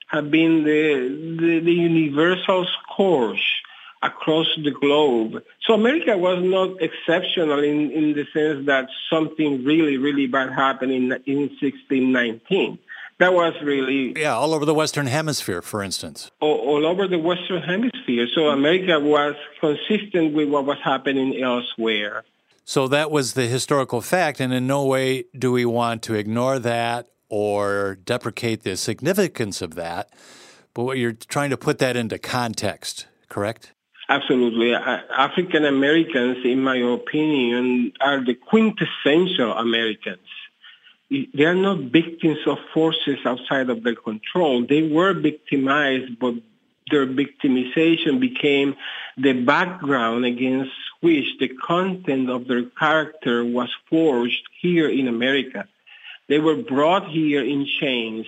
had 0.07 0.31
been 0.31 0.63
the, 0.63 1.37
the, 1.39 1.59
the 1.59 1.73
universal 1.73 2.65
scourge 2.65 3.62
across 4.03 4.47
the 4.61 4.71
globe. 4.71 5.41
So 5.65 5.73
America 5.73 6.17
was 6.17 6.43
not 6.43 6.81
exceptional 6.81 7.63
in, 7.63 7.89
in 7.91 8.13
the 8.13 8.25
sense 8.33 8.65
that 8.67 8.89
something 9.09 9.63
really, 9.63 9.97
really 9.97 10.27
bad 10.27 10.51
happened 10.51 10.91
in, 10.91 11.11
in 11.25 11.49
1619 11.61 12.79
that 13.19 13.33
was 13.33 13.53
really 13.63 14.19
yeah 14.19 14.33
all 14.33 14.53
over 14.53 14.65
the 14.65 14.73
western 14.73 15.05
hemisphere 15.05 15.61
for 15.61 15.83
instance. 15.83 16.31
All, 16.41 16.57
all, 16.57 16.85
over 16.85 17.07
the 17.07 17.19
western 17.19 17.61
hemisphere. 17.61 18.27
So 18.33 18.47
america 18.47 18.99
was 18.99 19.35
consistent 19.59 20.33
with 20.33 20.49
what 20.49 20.65
was 20.65 20.77
happening 20.83 21.41
elsewhere. 21.41 22.23
So 22.65 22.87
that 22.87 23.11
was 23.11 23.33
the 23.33 23.45
historical 23.45 24.01
fact 24.01 24.41
and 24.41 24.51
in 24.51 24.67
no 24.67 24.83
way 24.85 25.25
do 25.37 25.51
we 25.51 25.63
want 25.63 26.01
to 26.03 26.15
ignore 26.15 26.59
that 26.59 27.07
or 27.29 27.97
deprecate 28.03 28.63
the 28.63 28.75
significance 28.77 29.61
of 29.61 29.75
that. 29.75 30.09
But 30.73 30.83
what 30.83 30.97
you're 30.97 31.13
trying 31.13 31.51
to 31.51 31.57
put 31.57 31.77
that 31.79 31.95
into 31.95 32.17
context 32.17 33.07
correct 33.29 33.72
absolutely 34.09 34.73
african 34.73 35.65
americans 35.65 36.37
in 36.45 36.61
my 36.61 36.77
opinion 36.77 37.91
are 38.01 38.23
the 38.23 38.35
quintessential 38.35 39.53
americans 39.53 40.19
they 41.33 41.45
are 41.45 41.55
not 41.55 41.91
victims 41.91 42.39
of 42.47 42.57
forces 42.73 43.19
outside 43.25 43.69
of 43.69 43.83
their 43.83 43.95
control. 43.95 44.65
They 44.65 44.81
were 44.81 45.13
victimized, 45.13 46.17
but 46.19 46.35
their 46.89 47.05
victimization 47.05 48.19
became 48.19 48.75
the 49.17 49.33
background 49.33 50.25
against 50.25 50.71
which 51.01 51.25
the 51.39 51.49
content 51.49 52.29
of 52.29 52.47
their 52.47 52.63
character 52.63 53.45
was 53.45 53.69
forged 53.89 54.43
here 54.59 54.89
in 54.89 55.07
America. 55.07 55.67
They 56.27 56.39
were 56.39 56.57
brought 56.57 57.09
here 57.09 57.43
in 57.43 57.65
chains 57.79 58.25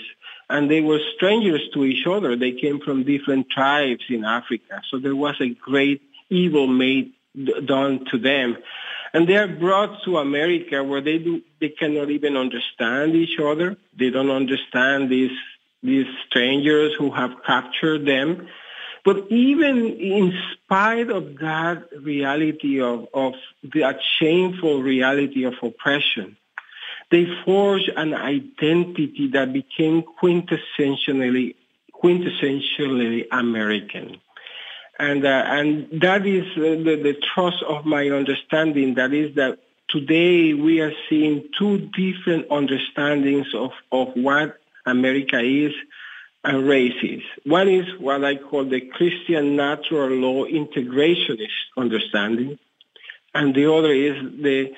and 0.49 0.69
they 0.69 0.81
were 0.81 0.99
strangers 1.15 1.61
to 1.73 1.85
each 1.85 2.05
other. 2.05 2.35
They 2.35 2.51
came 2.51 2.79
from 2.79 3.03
different 3.03 3.49
tribes 3.49 4.03
in 4.09 4.23
Africa. 4.25 4.81
So 4.89 4.99
there 4.99 5.15
was 5.15 5.35
a 5.39 5.49
great 5.49 6.01
evil 6.29 6.67
made 6.67 7.13
done 7.65 8.05
to 8.11 8.17
them 8.17 8.57
and 9.15 9.29
they 9.29 9.37
are 9.37 9.47
brought 9.47 10.03
to 10.03 10.17
America 10.17 10.83
where 10.83 10.99
they 10.99 11.17
do 11.19 11.41
they 11.61 11.69
cannot 11.69 12.09
even 12.09 12.35
understand 12.35 13.15
each 13.15 13.39
other. 13.39 13.77
They 13.97 14.09
don't 14.09 14.29
understand 14.29 15.09
these 15.09 15.37
these 15.81 16.07
strangers 16.27 16.93
who 16.97 17.11
have 17.11 17.31
captured 17.45 18.05
them. 18.05 18.49
But 19.05 19.27
even 19.29 19.77
in 20.15 20.33
spite 20.53 21.09
of 21.09 21.37
that 21.37 21.87
reality 22.01 22.81
of, 22.81 23.07
of 23.13 23.35
that 23.75 23.99
shameful 24.19 24.81
reality 24.81 25.45
of 25.45 25.53
oppression, 25.61 26.35
they 27.11 27.25
forged 27.45 27.89
an 27.95 28.13
identity 28.13 29.29
that 29.33 29.53
became 29.53 30.03
quintessentially 30.21 31.55
quintessentially 32.03 33.25
American. 33.31 34.19
And, 34.99 35.25
uh, 35.25 35.43
and 35.47 36.01
that 36.01 36.25
is 36.25 36.45
uh, 36.55 36.83
the, 36.83 36.99
the 37.01 37.15
trust 37.33 37.63
of 37.67 37.85
my 37.85 38.09
understanding. 38.09 38.95
That 38.95 39.13
is 39.13 39.35
that 39.35 39.59
today 39.89 40.53
we 40.53 40.81
are 40.81 40.93
seeing 41.09 41.49
two 41.57 41.89
different 41.95 42.51
understandings 42.51 43.47
of, 43.53 43.71
of 43.91 44.09
what 44.15 44.57
America 44.85 45.39
is 45.39 45.73
and 46.43 46.67
race 46.67 46.93
is. 47.01 47.23
One 47.43 47.67
is 47.67 47.85
what 47.99 48.23
I 48.23 48.35
call 48.35 48.65
the 48.65 48.81
Christian 48.81 49.55
natural 49.55 50.09
law 50.09 50.45
integrationist 50.45 51.73
understanding, 51.75 52.59
and 53.33 53.55
the 53.55 53.73
other 53.73 53.91
is 53.91 54.15
the 54.41 54.71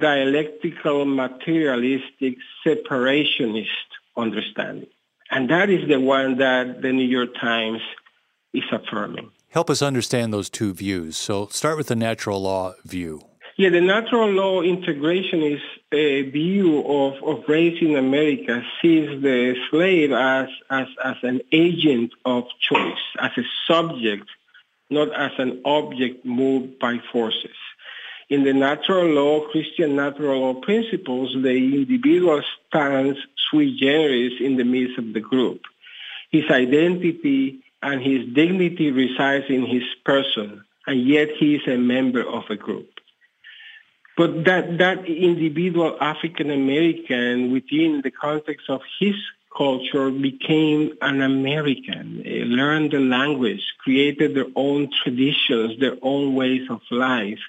dialectical 0.00 1.04
materialistic 1.04 2.36
separationist 2.64 3.66
understanding. 4.16 4.88
And 5.30 5.48
that 5.50 5.70
is 5.70 5.88
the 5.88 6.00
one 6.00 6.38
that 6.38 6.82
the 6.82 6.92
New 6.92 7.06
York 7.06 7.30
Times 7.40 7.80
is 8.52 8.64
affirming. 8.72 9.30
Help 9.48 9.70
us 9.70 9.82
understand 9.82 10.32
those 10.32 10.50
two 10.50 10.72
views. 10.72 11.16
So 11.16 11.46
start 11.48 11.76
with 11.76 11.88
the 11.88 11.96
natural 11.96 12.40
law 12.42 12.74
view. 12.84 13.22
Yeah, 13.56 13.68
the 13.70 13.80
natural 13.80 14.30
law 14.30 14.62
integrationist 14.62 15.60
a 15.92 16.22
view 16.30 16.80
of, 16.86 17.22
of 17.24 17.48
race 17.48 17.78
in 17.80 17.96
America 17.96 18.62
sees 18.80 19.08
the 19.22 19.56
slave 19.70 20.12
as, 20.12 20.48
as, 20.70 20.86
as 21.04 21.16
an 21.22 21.40
agent 21.52 22.12
of 22.24 22.44
choice, 22.60 23.04
as 23.18 23.32
a 23.36 23.42
subject, 23.66 24.28
not 24.88 25.12
as 25.14 25.32
an 25.38 25.60
object 25.64 26.24
moved 26.24 26.78
by 26.78 26.98
forces. 27.12 27.56
In 28.30 28.44
the 28.44 28.52
natural 28.52 29.06
law, 29.06 29.40
Christian 29.48 29.96
natural 29.96 30.40
law 30.40 30.54
principles, 30.54 31.34
the 31.34 31.50
individual 31.50 32.40
stands 32.68 33.18
sui 33.50 33.76
generis 33.76 34.34
in 34.40 34.56
the 34.56 34.64
midst 34.64 34.98
of 34.98 35.12
the 35.12 35.20
group. 35.20 35.62
His 36.30 36.44
identity 36.48 37.64
and 37.82 38.00
his 38.00 38.32
dignity 38.32 38.92
resides 38.92 39.46
in 39.48 39.66
his 39.66 39.82
person, 40.04 40.64
and 40.86 41.04
yet 41.06 41.30
he 41.40 41.56
is 41.56 41.66
a 41.66 41.76
member 41.76 42.22
of 42.22 42.44
a 42.50 42.56
group. 42.56 43.00
But 44.16 44.44
that, 44.44 44.78
that 44.78 45.06
individual 45.06 45.96
African 46.00 46.50
American 46.52 47.52
within 47.52 48.00
the 48.04 48.12
context 48.12 48.70
of 48.70 48.82
his 49.00 49.16
culture 49.56 50.10
became 50.10 50.92
an 51.02 51.20
American, 51.20 52.22
eh, 52.24 52.44
learned 52.46 52.92
the 52.92 53.00
language, 53.00 53.64
created 53.78 54.34
their 54.34 54.50
own 54.54 54.90
traditions, 55.02 55.80
their 55.80 55.96
own 56.02 56.34
ways 56.34 56.68
of 56.70 56.80
life. 56.90 57.40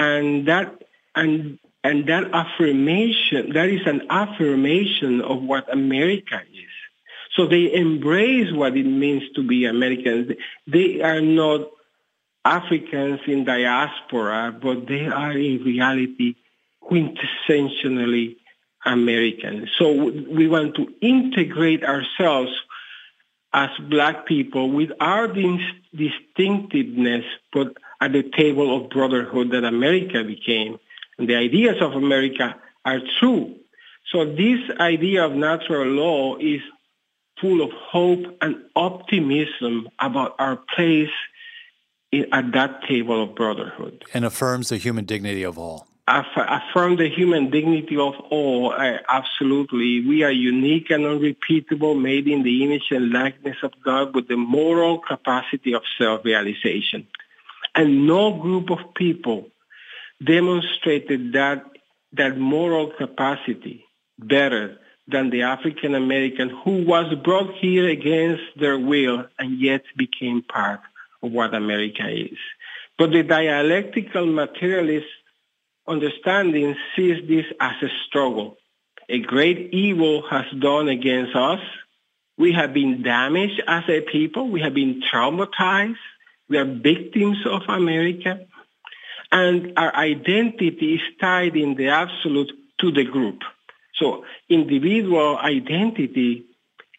And 0.00 0.48
that, 0.48 0.82
and, 1.14 1.58
and 1.84 2.08
that 2.08 2.30
affirmation, 2.32 3.52
that 3.52 3.68
is 3.68 3.86
an 3.86 4.06
affirmation 4.08 5.20
of 5.20 5.42
what 5.42 5.70
America 5.70 6.40
is. 6.54 6.72
So 7.36 7.46
they 7.46 7.70
embrace 7.74 8.50
what 8.50 8.78
it 8.78 8.86
means 8.86 9.24
to 9.34 9.42
be 9.46 9.66
Americans. 9.66 10.32
They 10.66 11.02
are 11.02 11.20
not 11.20 11.68
Africans 12.46 13.20
in 13.26 13.44
diaspora, 13.44 14.58
but 14.60 14.86
they 14.86 15.06
are 15.06 15.32
in 15.32 15.62
reality 15.64 16.36
quintessentially 16.82 18.36
American. 18.86 19.68
So 19.76 19.92
we 19.92 20.48
want 20.48 20.76
to 20.76 20.90
integrate 21.02 21.84
ourselves 21.84 22.52
as 23.52 23.68
black 23.90 24.24
people 24.24 24.70
with 24.70 24.92
our 24.98 25.28
distinctiveness 25.28 27.26
put 27.52 27.76
at 28.00 28.12
the 28.12 28.22
table 28.22 28.76
of 28.76 28.90
brotherhood 28.90 29.50
that 29.50 29.64
America 29.64 30.24
became. 30.24 30.78
And 31.18 31.28
the 31.28 31.36
ideas 31.36 31.76
of 31.80 31.92
America 31.92 32.56
are 32.84 33.00
true. 33.18 33.56
So 34.10 34.24
this 34.24 34.60
idea 34.78 35.24
of 35.24 35.32
natural 35.32 35.86
law 35.86 36.36
is 36.36 36.60
full 37.40 37.62
of 37.62 37.70
hope 37.72 38.36
and 38.40 38.56
optimism 38.74 39.88
about 39.98 40.34
our 40.38 40.56
place 40.56 41.10
in, 42.12 42.26
at 42.32 42.52
that 42.52 42.82
table 42.88 43.22
of 43.22 43.34
brotherhood. 43.34 44.04
And 44.14 44.24
affirms 44.24 44.70
the 44.70 44.78
human 44.78 45.04
dignity 45.04 45.44
of 45.44 45.58
all. 45.58 45.86
affirm 46.06 46.96
the 46.96 47.08
human 47.08 47.50
dignity 47.50 47.96
of 47.96 48.14
all. 48.30 48.72
Uh, 48.72 48.98
absolutely. 49.08 50.04
We 50.06 50.24
are 50.24 50.32
unique 50.32 50.90
and 50.90 51.04
unrepeatable, 51.06 51.94
made 51.94 52.26
in 52.26 52.42
the 52.42 52.64
image 52.64 52.90
and 52.90 53.10
likeness 53.12 53.58
of 53.62 53.72
God 53.84 54.14
with 54.14 54.26
the 54.26 54.36
moral 54.36 54.98
capacity 54.98 55.74
of 55.74 55.82
self-realization. 55.98 57.06
And 57.74 58.06
no 58.06 58.38
group 58.38 58.70
of 58.70 58.94
people 58.94 59.48
demonstrated 60.24 61.32
that, 61.34 61.64
that 62.12 62.36
moral 62.36 62.92
capacity 62.98 63.84
better 64.18 64.78
than 65.06 65.30
the 65.30 65.42
African 65.42 65.94
American 65.94 66.50
who 66.50 66.84
was 66.84 67.14
brought 67.24 67.54
here 67.54 67.88
against 67.88 68.42
their 68.56 68.78
will 68.78 69.26
and 69.38 69.60
yet 69.60 69.82
became 69.96 70.42
part 70.42 70.80
of 71.22 71.32
what 71.32 71.54
America 71.54 72.08
is. 72.08 72.38
But 72.98 73.12
the 73.12 73.22
dialectical 73.22 74.26
materialist 74.26 75.06
understanding 75.86 76.76
sees 76.94 77.26
this 77.26 77.46
as 77.58 77.82
a 77.82 77.88
struggle. 78.06 78.58
A 79.08 79.18
great 79.18 79.72
evil 79.72 80.22
has 80.28 80.44
done 80.58 80.88
against 80.88 81.34
us. 81.34 81.60
We 82.38 82.52
have 82.52 82.72
been 82.72 83.02
damaged 83.02 83.60
as 83.66 83.84
a 83.88 84.00
people. 84.00 84.48
We 84.48 84.60
have 84.60 84.74
been 84.74 85.02
traumatized. 85.12 85.96
We 86.50 86.58
are 86.58 86.64
victims 86.64 87.38
of 87.46 87.62
America. 87.68 88.46
And 89.32 89.72
our 89.78 89.94
identity 89.94 90.94
is 90.94 91.00
tied 91.20 91.56
in 91.56 91.76
the 91.76 91.88
absolute 91.88 92.50
to 92.80 92.90
the 92.90 93.04
group. 93.04 93.40
So 93.94 94.24
individual 94.48 95.38
identity 95.38 96.44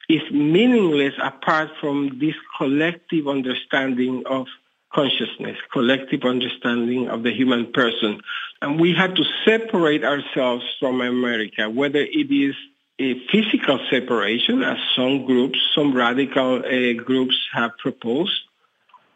is 0.08 0.22
meaningless 0.32 1.14
apart 1.22 1.70
from 1.82 2.20
this 2.20 2.36
collective 2.58 3.28
understanding 3.28 4.24
of 4.26 4.48
consciousness, 4.94 5.58
collective 5.72 6.24
understanding 6.24 7.10
of 7.10 7.24
the 7.24 7.32
human 7.32 7.72
person. 7.72 8.22
And 8.62 8.80
we 8.80 8.94
have 8.94 9.14
to 9.16 9.24
separate 9.46 10.04
ourselves 10.04 10.64
from 10.80 11.02
America, 11.02 11.70
whether 11.70 12.00
it 12.00 12.32
is 12.32 12.56
a 13.00 13.20
physical 13.30 13.80
separation, 13.90 14.64
as 14.64 14.78
some 14.96 15.26
groups, 15.26 15.60
some 15.74 15.94
radical 15.94 16.64
uh, 16.64 16.94
groups 17.04 17.36
have 17.52 17.72
proposed, 17.78 18.40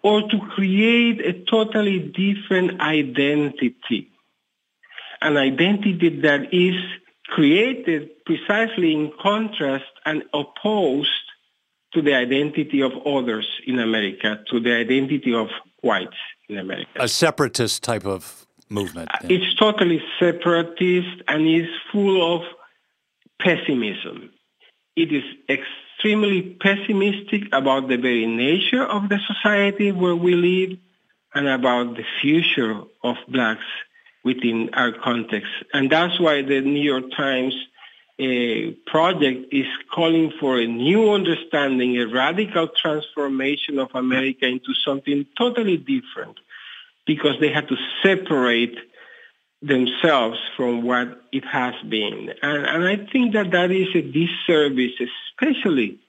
or 0.06 0.22
to 0.30 0.38
create 0.54 1.20
a 1.26 1.34
totally 1.50 1.98
different 1.98 2.80
identity. 2.80 4.12
An 5.20 5.36
identity 5.36 6.22
that 6.22 6.54
is 6.54 6.76
created 7.26 8.12
precisely 8.24 8.94
in 8.94 9.12
contrast 9.20 9.92
and 10.06 10.22
opposed 10.32 11.10
to 11.96 12.04
the 12.04 12.14
identity 12.14 12.84
of 12.84 12.92
others 13.04 13.48
in 13.66 13.80
America, 13.80 14.44
to 14.52 14.60
the 14.60 14.76
identity 14.76 15.34
of 15.34 15.48
whites 15.82 16.22
in 16.50 16.60
America. 16.60 16.92
A 16.98 17.08
separatist 17.08 17.82
type 17.82 18.06
of 18.06 18.46
movement. 18.70 19.10
Yeah. 19.24 19.38
It's 19.38 19.56
totally 19.56 20.04
separatist 20.20 21.24
and 21.28 21.48
is 21.48 21.68
full 21.92 22.36
of 22.36 22.44
pessimism. 23.42 24.30
It 24.96 25.12
is 25.12 25.24
extremely 25.50 26.42
pessimistic 26.42 27.48
about 27.52 27.88
the 27.88 27.98
very 27.98 28.26
nature 28.26 28.84
of 28.84 29.10
the 29.10 29.20
society 29.28 29.92
where 29.92 30.16
we 30.16 30.36
live 30.36 30.78
and 31.34 31.48
about 31.48 31.98
the 31.98 32.06
future 32.22 32.82
of 33.04 33.18
blacks 33.28 33.66
within 34.24 34.70
our 34.74 34.94
context. 34.94 35.52
And 35.74 35.92
that's 35.92 36.20
why 36.20 36.42
the 36.42 36.62
New 36.62 36.82
York 36.82 37.12
Times 37.16 37.54
uh, 38.18 38.72
project 38.86 39.54
is 39.54 39.68
calling 39.94 40.32
for 40.40 40.58
a 40.58 40.66
new 40.66 41.12
understanding, 41.12 41.98
a 41.98 42.08
radical 42.08 42.70
transformation 42.70 43.78
of 43.78 43.90
America 43.94 44.46
into 44.48 44.74
something 44.86 45.26
totally 45.38 45.76
different 45.76 46.40
because 47.06 47.36
they 47.42 47.52
had 47.52 47.68
to 47.68 47.76
separate 48.02 48.78
themselves 49.66 50.38
from 50.56 50.84
what 50.84 51.22
it 51.32 51.46
has 51.46 51.74
been. 51.90 52.34
And, 52.42 52.66
and 52.66 52.84
I 52.86 52.98
think 53.12 53.34
that 53.34 53.52
that 53.52 53.72
is 53.72 53.88
a 53.96 54.02
disservice, 54.02 54.94
especially 55.00 56.00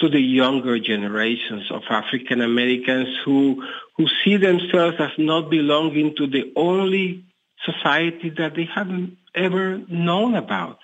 to 0.00 0.08
the 0.08 0.20
younger 0.20 0.78
generations 0.78 1.70
of 1.70 1.82
African 1.88 2.40
Americans 2.40 3.08
who, 3.24 3.64
who 3.96 4.06
see 4.22 4.36
themselves 4.36 4.96
as 4.98 5.10
not 5.18 5.50
belonging 5.50 6.14
to 6.16 6.26
the 6.26 6.52
only 6.56 7.24
society 7.64 8.30
that 8.38 8.54
they 8.54 8.68
haven't 8.72 9.16
ever 9.34 9.78
known 9.88 10.34
about. 10.34 10.78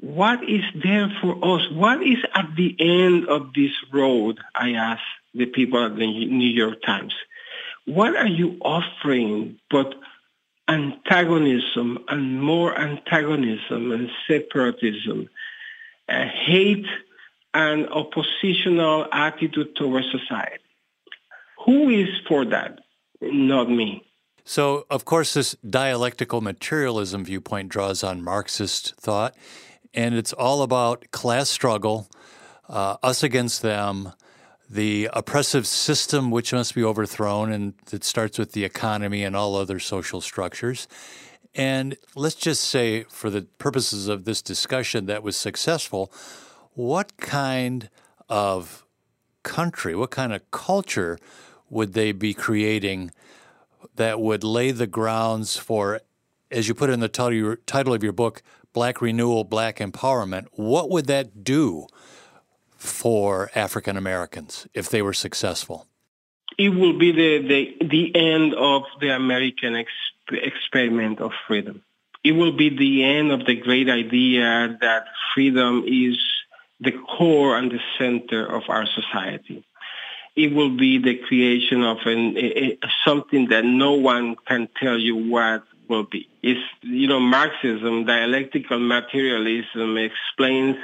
What 0.00 0.42
is 0.48 0.64
there 0.82 1.08
for 1.20 1.36
us? 1.56 1.70
What 1.70 2.02
is 2.02 2.18
at 2.34 2.56
the 2.56 2.74
end 2.78 3.28
of 3.28 3.52
this 3.54 3.72
road? 3.92 4.38
I 4.54 4.72
ask 4.72 5.02
the 5.32 5.46
people 5.46 5.84
at 5.84 5.94
the 5.94 6.06
New 6.06 6.48
York 6.48 6.82
Times. 6.84 7.14
What 7.84 8.16
are 8.16 8.26
you 8.26 8.58
offering 8.62 9.60
but 9.70 9.94
antagonism 10.68 12.04
and 12.08 12.42
more 12.42 12.78
antagonism 12.78 13.92
and 13.92 14.10
separatism, 14.26 15.28
hate 16.08 16.86
and 17.54 17.88
oppositional 17.88 19.06
attitude 19.12 19.74
towards 19.76 20.06
society? 20.10 20.62
Who 21.64 21.88
is 21.88 22.08
for 22.28 22.44
that? 22.46 22.80
Not 23.20 23.70
me. 23.70 24.04
So, 24.44 24.86
of 24.90 25.04
course, 25.04 25.34
this 25.34 25.56
dialectical 25.68 26.40
materialism 26.40 27.24
viewpoint 27.24 27.68
draws 27.68 28.04
on 28.04 28.22
Marxist 28.22 28.94
thought, 28.94 29.34
and 29.92 30.14
it's 30.14 30.32
all 30.32 30.62
about 30.62 31.10
class 31.10 31.48
struggle, 31.50 32.08
uh, 32.68 32.96
us 33.02 33.24
against 33.24 33.62
them, 33.62 34.12
the 34.68 35.08
oppressive 35.12 35.66
system 35.66 36.30
which 36.30 36.52
must 36.52 36.74
be 36.74 36.82
overthrown, 36.82 37.52
and 37.52 37.74
it 37.92 38.04
starts 38.04 38.38
with 38.38 38.52
the 38.52 38.64
economy 38.64 39.22
and 39.22 39.36
all 39.36 39.54
other 39.54 39.78
social 39.78 40.20
structures. 40.20 40.88
And 41.54 41.96
let's 42.14 42.34
just 42.34 42.64
say, 42.64 43.04
for 43.04 43.30
the 43.30 43.42
purposes 43.58 44.08
of 44.08 44.24
this 44.24 44.42
discussion 44.42 45.06
that 45.06 45.22
was 45.22 45.36
successful, 45.36 46.12
what 46.74 47.16
kind 47.16 47.88
of 48.28 48.84
country, 49.42 49.94
what 49.94 50.10
kind 50.10 50.32
of 50.32 50.50
culture 50.50 51.18
would 51.70 51.94
they 51.94 52.12
be 52.12 52.34
creating 52.34 53.10
that 53.94 54.20
would 54.20 54.44
lay 54.44 54.72
the 54.72 54.86
grounds 54.86 55.56
for, 55.56 56.00
as 56.50 56.68
you 56.68 56.74
put 56.74 56.90
in 56.90 57.00
the 57.00 57.08
title 57.08 57.94
of 57.94 58.02
your 58.02 58.12
book, 58.12 58.42
Black 58.72 59.00
Renewal, 59.00 59.44
Black 59.44 59.78
Empowerment. 59.78 60.48
What 60.52 60.90
would 60.90 61.06
that 61.06 61.42
do 61.42 61.86
for 62.88 63.50
African 63.54 63.96
Americans 63.96 64.66
if 64.74 64.88
they 64.88 65.02
were 65.02 65.12
successful? 65.12 65.86
It 66.58 66.70
will 66.70 66.98
be 66.98 67.12
the, 67.12 67.46
the, 67.46 67.86
the 67.86 68.16
end 68.16 68.54
of 68.54 68.82
the 69.00 69.10
American 69.10 69.74
exp- 69.74 70.32
experiment 70.32 71.20
of 71.20 71.32
freedom. 71.46 71.82
It 72.24 72.32
will 72.32 72.56
be 72.56 72.70
the 72.70 73.04
end 73.04 73.30
of 73.30 73.46
the 73.46 73.56
great 73.56 73.88
idea 73.88 74.76
that 74.80 75.04
freedom 75.34 75.84
is 75.86 76.18
the 76.80 76.92
core 76.92 77.56
and 77.56 77.70
the 77.70 77.80
center 77.98 78.46
of 78.46 78.64
our 78.68 78.86
society 78.86 79.64
it 80.36 80.54
will 80.54 80.76
be 80.76 80.98
the 80.98 81.16
creation 81.16 81.82
of 81.82 81.96
an, 82.04 82.36
a, 82.36 82.72
a, 82.72 82.78
something 83.04 83.48
that 83.48 83.64
no 83.64 83.94
one 83.94 84.36
can 84.46 84.68
tell 84.78 84.98
you 84.98 85.16
what 85.16 85.64
will 85.88 86.04
be. 86.04 86.28
It's, 86.42 86.60
you 86.82 87.08
know, 87.08 87.18
Marxism, 87.18 88.04
dialectical 88.04 88.78
materialism 88.78 89.96
explains 89.96 90.76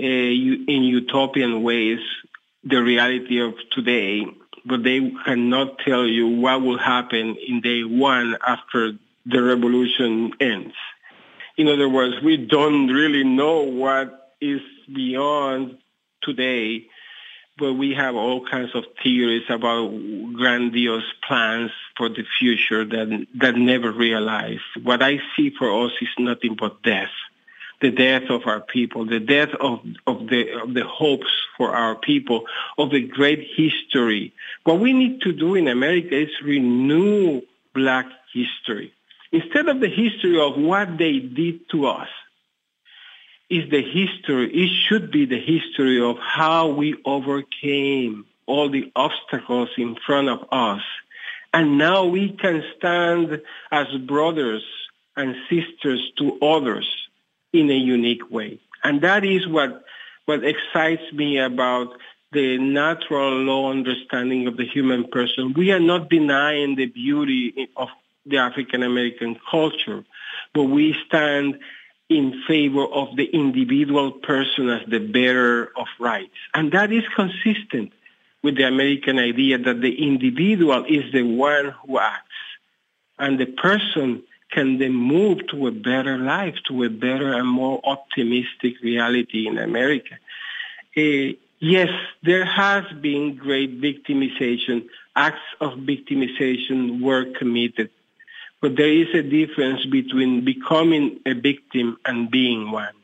Uh, 0.00 0.02
in 0.02 0.82
utopian 0.82 1.62
ways 1.62 2.00
the 2.64 2.82
reality 2.82 3.40
of 3.40 3.54
today, 3.70 4.24
but 4.64 4.82
they 4.82 5.12
cannot 5.24 5.78
tell 5.78 6.06
you 6.06 6.26
what 6.26 6.62
will 6.62 6.78
happen 6.78 7.36
in 7.36 7.60
day 7.60 7.84
one 7.84 8.36
after 8.46 8.92
the 9.26 9.42
revolution 9.42 10.32
ends. 10.40 10.74
In 11.58 11.68
other 11.68 11.88
words, 11.88 12.22
we 12.22 12.38
don't 12.38 12.88
really 12.88 13.24
know 13.24 13.62
what 13.62 14.34
is 14.40 14.62
beyond 14.90 15.76
today 16.22 16.86
but 17.60 17.74
we 17.74 17.94
have 17.94 18.16
all 18.16 18.44
kinds 18.44 18.74
of 18.74 18.84
theories 19.02 19.44
about 19.50 19.88
grandiose 20.32 21.12
plans 21.28 21.70
for 21.96 22.08
the 22.08 22.24
future 22.38 22.84
that 22.86 23.26
that 23.34 23.54
never 23.54 23.92
realize. 23.92 24.60
What 24.82 25.02
I 25.02 25.20
see 25.36 25.50
for 25.50 25.84
us 25.84 25.92
is 26.00 26.08
nothing 26.18 26.56
but 26.58 26.82
death, 26.82 27.12
the 27.80 27.90
death 27.90 28.24
of 28.28 28.46
our 28.46 28.60
people, 28.60 29.06
the 29.06 29.20
death 29.20 29.50
of, 29.58 29.80
of 30.06 30.28
the 30.28 30.52
of 30.62 30.74
the 30.74 30.84
hopes 30.84 31.32
for 31.56 31.74
our 31.74 31.94
people, 31.94 32.44
of 32.78 32.90
the 32.90 33.06
great 33.06 33.48
history. 33.56 34.32
What 34.64 34.80
we 34.80 34.92
need 34.92 35.22
to 35.22 35.32
do 35.32 35.54
in 35.54 35.68
America 35.68 36.16
is 36.16 36.30
renew 36.42 37.42
black 37.74 38.06
history. 38.32 38.92
Instead 39.32 39.68
of 39.68 39.80
the 39.80 39.88
history 39.88 40.40
of 40.40 40.56
what 40.56 40.98
they 40.98 41.20
did 41.20 41.68
to 41.70 41.86
us, 41.86 42.08
is 43.50 43.68
the 43.68 43.82
history, 43.82 44.48
it 44.52 44.70
should 44.88 45.10
be 45.10 45.26
the 45.26 45.40
history 45.40 46.00
of 46.00 46.16
how 46.18 46.68
we 46.68 46.96
overcame 47.04 48.24
all 48.46 48.70
the 48.70 48.92
obstacles 48.94 49.68
in 49.76 49.96
front 50.06 50.28
of 50.28 50.46
us. 50.52 50.82
And 51.52 51.76
now 51.76 52.04
we 52.06 52.30
can 52.30 52.62
stand 52.76 53.42
as 53.72 53.88
brothers 54.06 54.64
and 55.16 55.34
sisters 55.48 56.12
to 56.18 56.38
others 56.40 56.88
in 57.52 57.70
a 57.70 57.76
unique 57.76 58.30
way. 58.30 58.58
And 58.82 59.02
that 59.02 59.24
is 59.24 59.46
what, 59.46 59.84
what 60.26 60.44
excites 60.44 61.12
me 61.12 61.38
about 61.38 61.88
the 62.32 62.58
natural 62.58 63.32
law 63.42 63.70
understanding 63.70 64.46
of 64.46 64.56
the 64.56 64.66
human 64.66 65.08
person. 65.08 65.52
We 65.52 65.72
are 65.72 65.80
not 65.80 66.08
denying 66.08 66.76
the 66.76 66.86
beauty 66.86 67.68
of 67.76 67.88
the 68.24 68.38
African 68.38 68.82
American 68.82 69.38
culture, 69.50 70.04
but 70.54 70.64
we 70.64 70.96
stand 71.06 71.58
in 72.08 72.42
favor 72.46 72.84
of 72.84 73.16
the 73.16 73.24
individual 73.24 74.12
person 74.12 74.68
as 74.68 74.82
the 74.88 74.98
bearer 74.98 75.70
of 75.76 75.86
rights. 75.98 76.34
And 76.54 76.72
that 76.72 76.92
is 76.92 77.04
consistent 77.14 77.92
with 78.42 78.56
the 78.56 78.64
American 78.64 79.18
idea 79.18 79.58
that 79.58 79.80
the 79.80 80.06
individual 80.06 80.84
is 80.88 81.12
the 81.12 81.22
one 81.22 81.74
who 81.84 81.98
acts 81.98 82.26
and 83.18 83.38
the 83.38 83.46
person 83.46 84.22
can 84.50 84.78
they 84.78 84.88
move 84.88 85.46
to 85.48 85.66
a 85.66 85.70
better 85.70 86.18
life, 86.18 86.56
to 86.68 86.82
a 86.84 86.90
better 86.90 87.32
and 87.32 87.48
more 87.48 87.80
optimistic 87.84 88.74
reality 88.82 89.46
in 89.46 89.58
America. 89.58 90.14
Uh, 90.96 91.36
yes, 91.60 91.90
there 92.22 92.44
has 92.44 92.84
been 93.00 93.36
great 93.36 93.80
victimization. 93.80 94.88
Acts 95.14 95.38
of 95.60 95.78
victimization 95.78 97.00
were 97.00 97.26
committed. 97.38 97.90
But 98.60 98.76
there 98.76 98.92
is 98.92 99.08
a 99.14 99.22
difference 99.22 99.86
between 99.86 100.44
becoming 100.44 101.20
a 101.24 101.34
victim 101.34 101.98
and 102.04 102.30
being 102.30 102.70
one. 102.70 102.94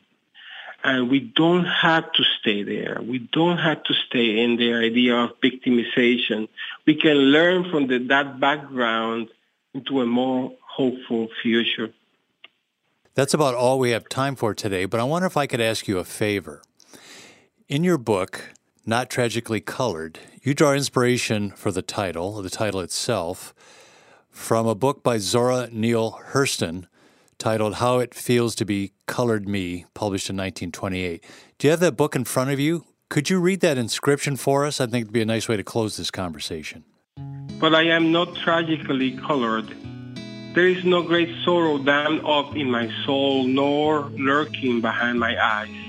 And 0.83 1.09
we 1.09 1.19
don't 1.19 1.65
have 1.65 2.11
to 2.13 2.23
stay 2.39 2.63
there. 2.63 2.99
We 3.01 3.19
don't 3.19 3.57
have 3.57 3.83
to 3.83 3.93
stay 4.07 4.43
in 4.43 4.57
the 4.57 4.73
idea 4.75 5.15
of 5.15 5.39
victimization. 5.41 6.47
We 6.85 6.95
can 6.95 7.17
learn 7.17 7.69
from 7.71 7.87
the, 7.87 7.97
that 8.09 8.39
background 8.39 9.29
into 9.73 10.01
a 10.01 10.05
more 10.05 10.53
hopeful 10.77 11.27
future. 11.41 11.91
That's 13.15 13.33
about 13.33 13.55
all 13.55 13.79
we 13.79 13.89
have 13.89 14.07
time 14.07 14.35
for 14.35 14.53
today, 14.53 14.85
but 14.85 14.99
I 14.99 15.03
wonder 15.03 15.25
if 15.25 15.35
I 15.35 15.47
could 15.47 15.59
ask 15.59 15.87
you 15.87 15.97
a 15.97 16.03
favor. 16.03 16.61
In 17.67 17.83
your 17.83 17.97
book, 17.97 18.53
Not 18.85 19.09
Tragically 19.09 19.59
Colored, 19.59 20.19
you 20.43 20.53
draw 20.53 20.73
inspiration 20.73 21.49
for 21.49 21.71
the 21.71 21.81
title, 21.81 22.39
the 22.43 22.51
title 22.51 22.79
itself, 22.81 23.55
from 24.29 24.67
a 24.67 24.75
book 24.75 25.01
by 25.01 25.17
Zora 25.17 25.67
Neale 25.71 26.19
Hurston 26.29 26.85
titled 27.39 27.75
How 27.75 27.97
It 27.97 28.13
Feels 28.13 28.53
to 28.55 28.65
Be 28.65 28.93
Colored 29.07 29.49
Me, 29.49 29.85
published 29.95 30.29
in 30.29 30.37
1928. 30.37 31.25
Do 31.57 31.67
you 31.67 31.71
have 31.71 31.79
that 31.79 31.97
book 31.97 32.15
in 32.15 32.23
front 32.23 32.51
of 32.51 32.59
you? 32.59 32.85
Could 33.09 33.31
you 33.31 33.39
read 33.39 33.61
that 33.61 33.79
inscription 33.79 34.35
for 34.35 34.63
us? 34.63 34.79
I 34.79 34.85
think 34.85 35.05
it'd 35.05 35.13
be 35.13 35.23
a 35.23 35.25
nice 35.25 35.49
way 35.49 35.57
to 35.57 35.63
close 35.63 35.97
this 35.97 36.11
conversation. 36.11 36.83
But 37.59 37.73
I 37.73 37.83
am 37.83 38.11
not 38.11 38.35
tragically 38.35 39.17
colored. 39.17 39.75
There 40.53 40.67
is 40.67 40.83
no 40.83 41.03
great 41.03 41.29
sorrow 41.43 41.77
dammed 41.77 42.25
up 42.25 42.55
in 42.55 42.71
my 42.71 42.91
soul, 43.05 43.43
nor 43.43 44.09
lurking 44.17 44.81
behind 44.81 45.19
my 45.19 45.35
eyes. 45.41 45.87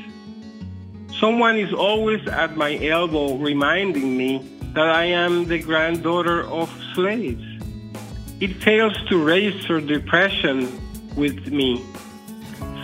Someone 1.18 1.56
is 1.56 1.72
always 1.72 2.26
at 2.28 2.56
my 2.56 2.78
elbow 2.84 3.36
reminding 3.36 4.16
me 4.16 4.44
that 4.74 4.88
I 4.88 5.04
am 5.04 5.46
the 5.46 5.58
granddaughter 5.58 6.46
of 6.46 6.70
slaves. 6.94 7.44
It 8.40 8.62
fails 8.62 8.96
to 9.08 9.24
register 9.24 9.80
depression 9.80 10.68
with 11.16 11.48
me. 11.48 11.82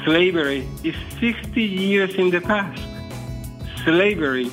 Slavery 0.05 0.67
is 0.83 0.97
60 1.21 1.63
years 1.63 2.15
in 2.17 2.31
the 2.31 2.41
past. 2.41 2.83
Slavery 3.85 4.51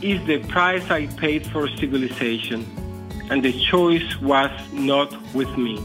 is 0.00 0.24
the 0.26 0.38
price 0.48 0.88
I 0.90 1.06
paid 1.16 1.46
for 1.46 1.66
civilization, 1.68 2.64
and 3.30 3.42
the 3.42 3.52
choice 3.70 4.20
was 4.20 4.52
not 4.72 5.10
with 5.34 5.50
me. 5.58 5.82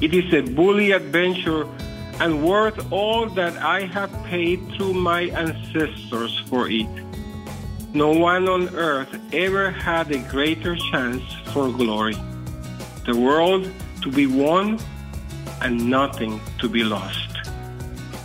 It 0.00 0.14
is 0.14 0.32
a 0.32 0.40
bully 0.40 0.92
adventure 0.92 1.66
and 2.20 2.42
worth 2.42 2.90
all 2.90 3.26
that 3.30 3.56
I 3.58 3.82
have 3.86 4.10
paid 4.24 4.58
through 4.72 4.94
my 4.94 5.22
ancestors 5.22 6.38
for 6.48 6.70
it. 6.70 6.88
No 7.92 8.10
one 8.10 8.48
on 8.48 8.74
earth 8.74 9.14
ever 9.32 9.70
had 9.70 10.10
a 10.10 10.18
greater 10.30 10.76
chance 10.90 11.22
for 11.52 11.70
glory. 11.70 12.16
The 13.04 13.16
world 13.16 13.70
to 14.02 14.10
be 14.10 14.26
won 14.26 14.78
and 15.60 15.90
nothing 15.90 16.40
to 16.60 16.68
be 16.68 16.82
lost. 16.82 17.36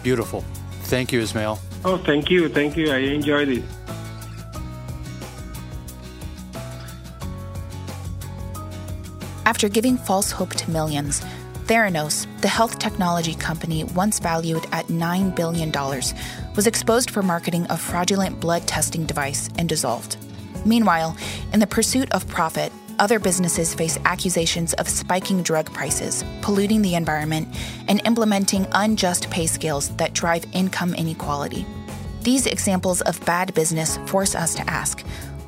Beautiful. 0.03 0.45
Thank 0.83 1.11
you, 1.11 1.19
Ismael. 1.19 1.59
Oh, 1.83 1.97
thank 1.97 2.29
you. 2.29 2.47
Thank 2.47 2.77
you. 2.77 2.91
I 2.91 2.97
enjoyed 2.97 3.49
it. 3.49 3.63
After 9.45 9.69
giving 9.69 9.97
false 9.97 10.31
hope 10.31 10.53
to 10.55 10.71
millions, 10.71 11.21
Theranos, 11.65 12.27
the 12.41 12.47
health 12.47 12.77
technology 12.77 13.33
company 13.33 13.83
once 13.83 14.19
valued 14.19 14.67
at 14.71 14.85
$9 14.85 15.35
billion, 15.35 15.71
was 16.55 16.67
exposed 16.67 17.09
for 17.09 17.23
marketing 17.23 17.65
a 17.71 17.77
fraudulent 17.77 18.39
blood 18.39 18.67
testing 18.67 19.03
device 19.07 19.49
and 19.57 19.67
dissolved. 19.67 20.17
Meanwhile, 20.63 21.17
in 21.53 21.59
the 21.59 21.65
pursuit 21.65 22.11
of 22.11 22.27
profit, 22.27 22.71
other 22.99 23.17
businesses 23.17 23.73
face 23.73 23.97
accusations 24.05 24.73
of 24.75 24.87
spiking 24.87 25.41
drug 25.41 25.73
prices, 25.73 26.23
polluting 26.43 26.83
the 26.83 26.93
environment, 26.93 27.47
and 27.87 27.99
implementing 28.05 28.67
unjust 28.73 29.31
pay 29.31 29.47
scales 29.47 29.89
that 29.97 30.13
drive 30.13 30.45
income 30.53 30.93
inequality. 30.93 31.65
These 32.21 32.45
examples 32.45 33.01
of 33.01 33.23
bad 33.25 33.55
business 33.55 33.97
force 34.05 34.35
us 34.35 34.53
to 34.53 34.69
ask 34.69 35.03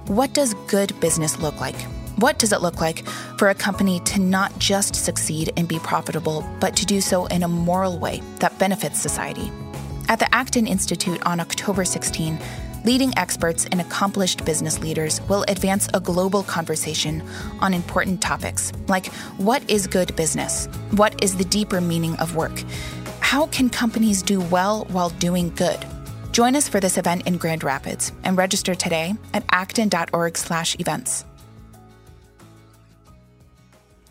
what 0.07 0.33
does 0.33 0.55
good 0.67 0.99
business 0.99 1.37
look 1.39 1.59
like? 1.61 1.75
What 2.17 2.39
does 2.39 2.51
it 2.51 2.63
look 2.63 2.81
like 2.81 3.07
for 3.37 3.49
a 3.49 3.53
company 3.53 3.99
to 4.05 4.19
not 4.19 4.57
just 4.57 4.95
succeed 4.95 5.53
and 5.55 5.67
be 5.67 5.77
profitable, 5.77 6.43
but 6.59 6.75
to 6.77 6.85
do 6.85 6.99
so 6.99 7.27
in 7.27 7.43
a 7.43 7.47
moral 7.47 7.99
way 7.99 8.23
that 8.39 8.57
benefits 8.57 8.99
society? 8.99 9.51
At 10.09 10.17
the 10.17 10.33
Acton 10.33 10.65
Institute 10.65 11.23
on 11.27 11.39
October 11.39 11.85
16, 11.85 12.39
leading 12.83 13.15
experts 13.19 13.65
and 13.65 13.79
accomplished 13.79 14.45
business 14.45 14.79
leaders 14.79 15.21
will 15.29 15.45
advance 15.47 15.89
a 15.93 15.99
global 15.99 16.41
conversation 16.41 17.21
on 17.59 17.71
important 17.71 18.19
topics 18.19 18.73
like 18.87 19.05
what 19.37 19.61
is 19.69 19.85
good 19.85 20.15
business? 20.15 20.65
What 20.95 21.23
is 21.23 21.35
the 21.35 21.45
deeper 21.45 21.81
meaning 21.81 22.15
of 22.15 22.35
work? 22.35 22.63
How 23.19 23.45
can 23.45 23.69
companies 23.69 24.23
do 24.23 24.41
well 24.41 24.85
while 24.85 25.11
doing 25.19 25.53
good? 25.53 25.85
Join 26.31 26.55
us 26.55 26.67
for 26.67 26.79
this 26.79 26.97
event 26.97 27.27
in 27.27 27.37
Grand 27.37 27.63
Rapids 27.63 28.11
and 28.23 28.35
register 28.35 28.73
today 28.73 29.13
at 29.35 29.43
acton.org/events. 29.51 31.25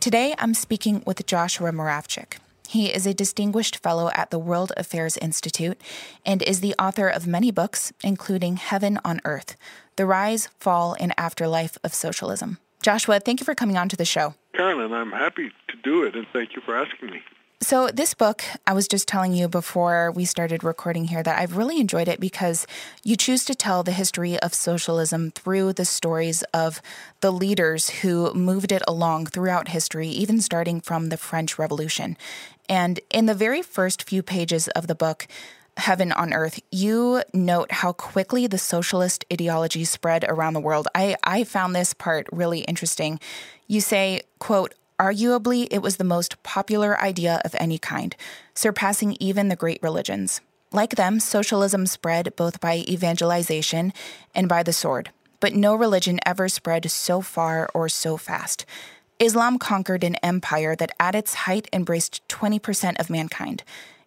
Today 0.06 0.36
I'm 0.38 0.54
speaking 0.54 1.02
with 1.04 1.26
Joshua 1.26 1.72
Muravchik. 1.72 2.38
He 2.68 2.94
is 2.94 3.08
a 3.08 3.12
distinguished 3.12 3.78
fellow 3.78 4.08
at 4.14 4.30
the 4.30 4.38
World 4.38 4.70
Affairs 4.76 5.16
Institute 5.16 5.80
and 6.24 6.44
is 6.44 6.60
the 6.60 6.76
author 6.78 7.08
of 7.08 7.26
many 7.26 7.50
books, 7.50 7.92
including 8.04 8.56
Heaven 8.56 9.00
on 9.04 9.20
Earth 9.24 9.56
The 9.96 10.06
Rise, 10.06 10.48
Fall, 10.60 10.94
and 11.00 11.12
Afterlife 11.18 11.76
of 11.82 11.92
Socialism. 11.92 12.58
Joshua, 12.82 13.18
thank 13.18 13.40
you 13.40 13.44
for 13.44 13.56
coming 13.56 13.76
on 13.76 13.88
to 13.88 13.96
the 13.96 14.04
show. 14.04 14.36
Carolyn, 14.54 14.92
I'm 14.92 15.10
happy 15.10 15.48
to 15.48 15.76
do 15.82 16.04
it, 16.04 16.14
and 16.14 16.24
thank 16.32 16.54
you 16.54 16.62
for 16.62 16.76
asking 16.76 17.10
me. 17.10 17.22
So, 17.62 17.88
this 17.88 18.12
book, 18.12 18.44
I 18.66 18.74
was 18.74 18.86
just 18.86 19.08
telling 19.08 19.32
you 19.32 19.48
before 19.48 20.12
we 20.12 20.26
started 20.26 20.62
recording 20.62 21.06
here 21.06 21.22
that 21.22 21.38
I've 21.38 21.56
really 21.56 21.80
enjoyed 21.80 22.06
it 22.06 22.20
because 22.20 22.66
you 23.02 23.16
choose 23.16 23.46
to 23.46 23.54
tell 23.54 23.82
the 23.82 23.92
history 23.92 24.38
of 24.40 24.52
socialism 24.52 25.30
through 25.30 25.72
the 25.72 25.86
stories 25.86 26.42
of 26.52 26.82
the 27.22 27.32
leaders 27.32 27.88
who 27.88 28.32
moved 28.34 28.72
it 28.72 28.82
along 28.86 29.26
throughout 29.26 29.68
history, 29.68 30.08
even 30.08 30.42
starting 30.42 30.82
from 30.82 31.08
the 31.08 31.16
French 31.16 31.58
Revolution. 31.58 32.18
And 32.68 33.00
in 33.10 33.24
the 33.24 33.34
very 33.34 33.62
first 33.62 34.06
few 34.06 34.22
pages 34.22 34.68
of 34.68 34.86
the 34.86 34.94
book, 34.94 35.26
Heaven 35.78 36.12
on 36.12 36.34
Earth, 36.34 36.60
you 36.70 37.22
note 37.32 37.72
how 37.72 37.92
quickly 37.92 38.46
the 38.46 38.58
socialist 38.58 39.24
ideology 39.32 39.84
spread 39.84 40.24
around 40.28 40.52
the 40.52 40.60
world. 40.60 40.88
I, 40.94 41.16
I 41.24 41.44
found 41.44 41.74
this 41.74 41.94
part 41.94 42.26
really 42.30 42.60
interesting. 42.60 43.18
You 43.66 43.80
say, 43.80 44.22
quote, 44.38 44.74
arguably 44.98 45.68
it 45.70 45.82
was 45.82 45.96
the 45.96 46.04
most 46.04 46.42
popular 46.42 47.00
idea 47.00 47.40
of 47.44 47.54
any 47.58 47.78
kind, 47.78 48.16
surpassing 48.54 49.16
even 49.20 49.48
the 49.48 49.56
great 49.56 49.82
religions. 49.82 50.40
Like 50.72 50.96
them, 50.96 51.20
socialism 51.20 51.86
spread 51.86 52.34
both 52.36 52.60
by 52.60 52.84
evangelization 52.88 53.92
and 54.34 54.48
by 54.48 54.62
the 54.62 54.72
sword, 54.72 55.10
but 55.40 55.54
no 55.54 55.74
religion 55.74 56.18
ever 56.26 56.48
spread 56.48 56.90
so 56.90 57.20
far 57.20 57.68
or 57.72 57.88
so 57.88 58.16
fast. 58.16 58.64
Islam 59.18 59.58
conquered 59.58 60.04
an 60.04 60.16
empire 60.16 60.76
that 60.76 60.92
at 61.00 61.14
its 61.14 61.34
height 61.34 61.68
embraced 61.72 62.26
20% 62.28 63.00
of 63.00 63.08
mankind. 63.08 63.62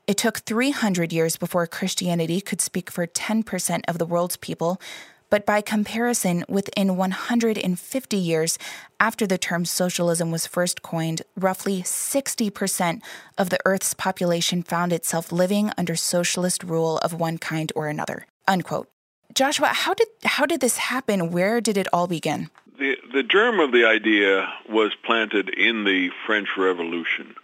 It 0.06 0.18
took 0.18 0.40
300 0.40 1.14
years 1.14 1.36
before 1.36 1.66
Christianity 1.68 2.42
could 2.42 2.62
speak 2.62 2.92
for 2.92 3.08
10% 3.08 3.82
of 3.88 3.98
the 3.98 4.06
world's 4.06 4.38
people, 4.38 4.80
but 5.30 5.46
by 5.46 5.62
comparison, 5.62 6.44
within 6.50 6.98
150 6.98 8.18
years 8.18 8.58
after 9.00 9.28
the 9.28 9.38
term 9.38 9.66
socialism 9.66 10.32
was 10.32 10.48
first 10.48 10.82
coined, 10.82 11.22
roughly 11.36 11.82
60% 11.82 13.02
of 13.38 13.50
the 13.50 13.60
Earth's 13.66 13.94
population 13.94 14.64
found 14.64 14.92
itself 14.92 15.32
living 15.32 15.72
under 15.78 15.96
socialist 15.96 16.64
rule 16.64 16.98
of 17.00 17.14
one 17.14 17.38
kind 17.38 17.72
or 17.76 17.88
another. 17.88 18.26
Unquote. 18.48 18.90
Joshua, 19.34 19.68
how 19.68 19.94
did 19.94 20.08
how 20.24 20.46
did 20.46 20.60
this 20.60 20.78
happen? 20.78 21.32
Where 21.32 21.62
did 21.62 21.78
it 21.78 21.88
all 21.94 22.08
begin? 22.08 22.50
The 22.80 22.98
the 23.14 23.24
germ 23.24 23.60
of 23.60 23.72
the 23.72 23.86
idea 23.86 24.52
was 24.68 24.96
planted 25.06 25.50
in 25.50 25.84
the 25.84 26.10
French 26.26 26.50
Revolution. 26.58 27.36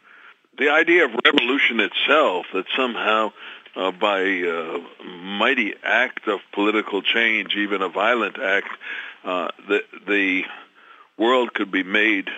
The 0.57 0.69
idea 0.69 1.05
of 1.05 1.11
revolution 1.23 1.79
itself, 1.79 2.47
that 2.53 2.65
somehow 2.75 3.33
uh, 3.75 3.91
by 3.91 4.21
a 4.21 4.79
mighty 5.05 5.73
act 5.83 6.27
of 6.27 6.39
political 6.53 7.01
change, 7.01 7.55
even 7.55 7.81
a 7.81 7.89
violent 7.89 8.39
act, 8.39 8.69
uh, 9.23 9.49
the, 9.67 9.81
the 10.07 10.43
world 11.17 11.53
could 11.53 11.71
be 11.71 11.83
made 11.83 12.29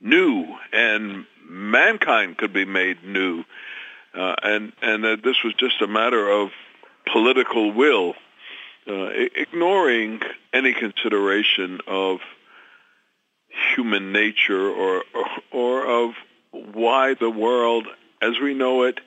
new 0.00 0.46
and 0.72 1.26
mankind 1.48 2.38
could 2.38 2.52
be 2.52 2.64
made 2.64 3.04
new. 3.04 3.44
Uh, 4.14 4.34
and 4.42 4.72
and 4.80 5.04
that 5.04 5.22
this 5.22 5.36
was 5.44 5.52
just 5.54 5.82
a 5.82 5.86
matter 5.86 6.30
of 6.30 6.48
political 7.12 7.70
will, 7.70 8.14
uh, 8.88 9.08
ignoring 9.34 10.20
any 10.54 10.72
consideration 10.72 11.80
of 11.86 12.20
human 13.74 14.12
nature 14.12 14.70
or, 14.70 15.02
or, 15.14 15.26
or 15.52 15.86
of 15.86 16.14
why 16.50 17.14
the 17.14 17.30
world 17.30 17.86
as 18.22 18.38
we 18.42 18.54
know 18.54 18.84
it 18.84 19.00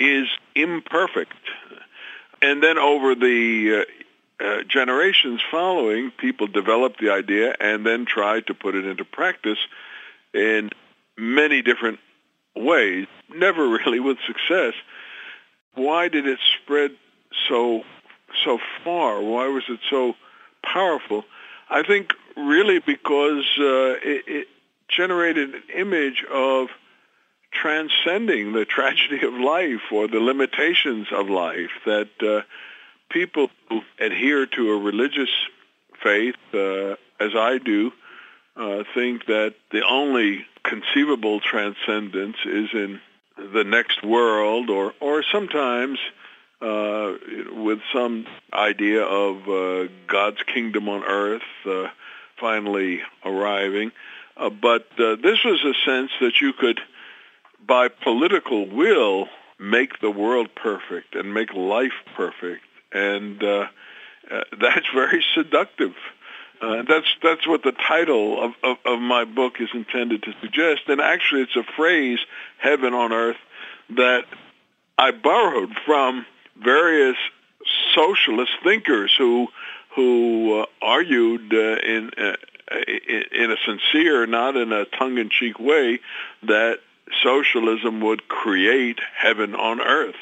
is 0.00 0.26
imperfect. 0.56 1.34
And 2.42 2.62
then 2.62 2.78
over 2.78 3.14
the 3.14 3.84
uh, 4.40 4.44
uh, 4.44 4.62
generations 4.64 5.42
following, 5.50 6.10
people 6.10 6.46
developed 6.46 6.98
the 6.98 7.10
idea 7.10 7.54
and 7.60 7.84
then 7.84 8.06
tried 8.06 8.46
to 8.46 8.54
put 8.54 8.74
it 8.74 8.86
into 8.86 9.04
practice 9.04 9.58
in 10.32 10.70
many 11.18 11.60
different 11.60 12.00
ways, 12.56 13.06
never 13.28 13.68
really 13.84 14.00
with 14.00 14.16
success. 14.26 14.72
Why 15.74 16.08
did 16.08 16.26
it 16.26 16.38
spread 16.62 16.92
so 17.48 17.82
so 18.44 18.58
far? 18.82 19.20
Why 19.20 19.48
was 19.48 19.64
it 19.68 19.80
so 19.90 20.14
powerful? 20.62 21.24
I 21.68 21.82
think 21.82 22.12
really 22.36 22.78
because 22.78 23.44
uh, 23.58 23.98
it, 24.02 24.24
it 24.26 24.48
generated 24.88 25.54
an 25.54 25.62
image 25.74 26.24
of 26.32 26.68
transcending 27.52 28.52
the 28.52 28.64
tragedy 28.76 29.24
of 29.24 29.34
life 29.34 29.92
or 29.92 30.08
the 30.08 30.20
limitations 30.20 31.08
of 31.12 31.28
life, 31.28 31.70
that 31.86 32.10
uh, 32.22 32.42
people 33.10 33.50
who 33.68 33.82
adhere 33.98 34.46
to 34.46 34.72
a 34.72 34.78
religious 34.78 35.30
faith, 36.02 36.36
uh, 36.54 36.96
as 37.18 37.34
I 37.36 37.58
do, 37.58 37.92
uh, 38.56 38.84
think 38.94 39.26
that 39.26 39.54
the 39.70 39.82
only 39.86 40.46
conceivable 40.62 41.40
transcendence 41.40 42.36
is 42.44 42.68
in 42.72 43.00
the 43.52 43.64
next 43.64 44.02
world 44.02 44.70
or, 44.70 44.92
or 45.00 45.22
sometimes 45.22 45.98
uh, 46.60 47.14
with 47.52 47.78
some 47.92 48.26
idea 48.52 49.02
of 49.02 49.48
uh, 49.48 49.88
God's 50.06 50.42
kingdom 50.42 50.88
on 50.88 51.04
earth 51.04 51.42
uh, 51.64 51.88
finally 52.38 53.00
arriving. 53.24 53.92
Uh, 54.36 54.50
but 54.50 54.86
uh, 54.98 55.16
this 55.16 55.42
was 55.44 55.64
a 55.64 55.74
sense 55.86 56.10
that 56.20 56.40
you 56.40 56.52
could 56.52 56.80
by 57.66 57.88
political 57.88 58.66
will, 58.66 59.28
make 59.58 60.00
the 60.00 60.10
world 60.10 60.48
perfect 60.54 61.14
and 61.14 61.34
make 61.34 61.52
life 61.52 61.92
perfect. 62.16 62.64
And 62.92 63.42
uh, 63.42 63.66
uh, 64.30 64.40
that's 64.60 64.86
very 64.94 65.24
seductive. 65.34 65.94
Uh, 66.62 66.82
that's 66.86 67.06
that's 67.22 67.46
what 67.46 67.62
the 67.62 67.72
title 67.72 68.42
of, 68.42 68.52
of, 68.62 68.76
of 68.84 69.00
my 69.00 69.24
book 69.24 69.54
is 69.60 69.70
intended 69.72 70.22
to 70.24 70.32
suggest. 70.42 70.82
And 70.88 71.00
actually, 71.00 71.42
it's 71.42 71.56
a 71.56 71.64
phrase, 71.74 72.18
"heaven 72.58 72.92
on 72.92 73.14
earth," 73.14 73.38
that 73.96 74.24
I 74.98 75.10
borrowed 75.12 75.74
from 75.86 76.26
various 76.62 77.16
socialist 77.94 78.52
thinkers 78.62 79.10
who 79.16 79.48
who 79.96 80.60
uh, 80.60 80.66
argued 80.82 81.52
uh, 81.52 81.56
in, 81.56 82.10
uh, 82.16 82.36
in 83.32 83.50
a 83.50 83.56
sincere, 83.66 84.26
not 84.26 84.56
in 84.56 84.72
a 84.72 84.84
tongue-in-cheek 84.84 85.58
way, 85.58 85.98
that 86.44 86.78
socialism 87.22 88.00
would 88.00 88.28
create 88.28 89.00
heaven 89.16 89.54
on 89.54 89.80
earth. 89.80 90.16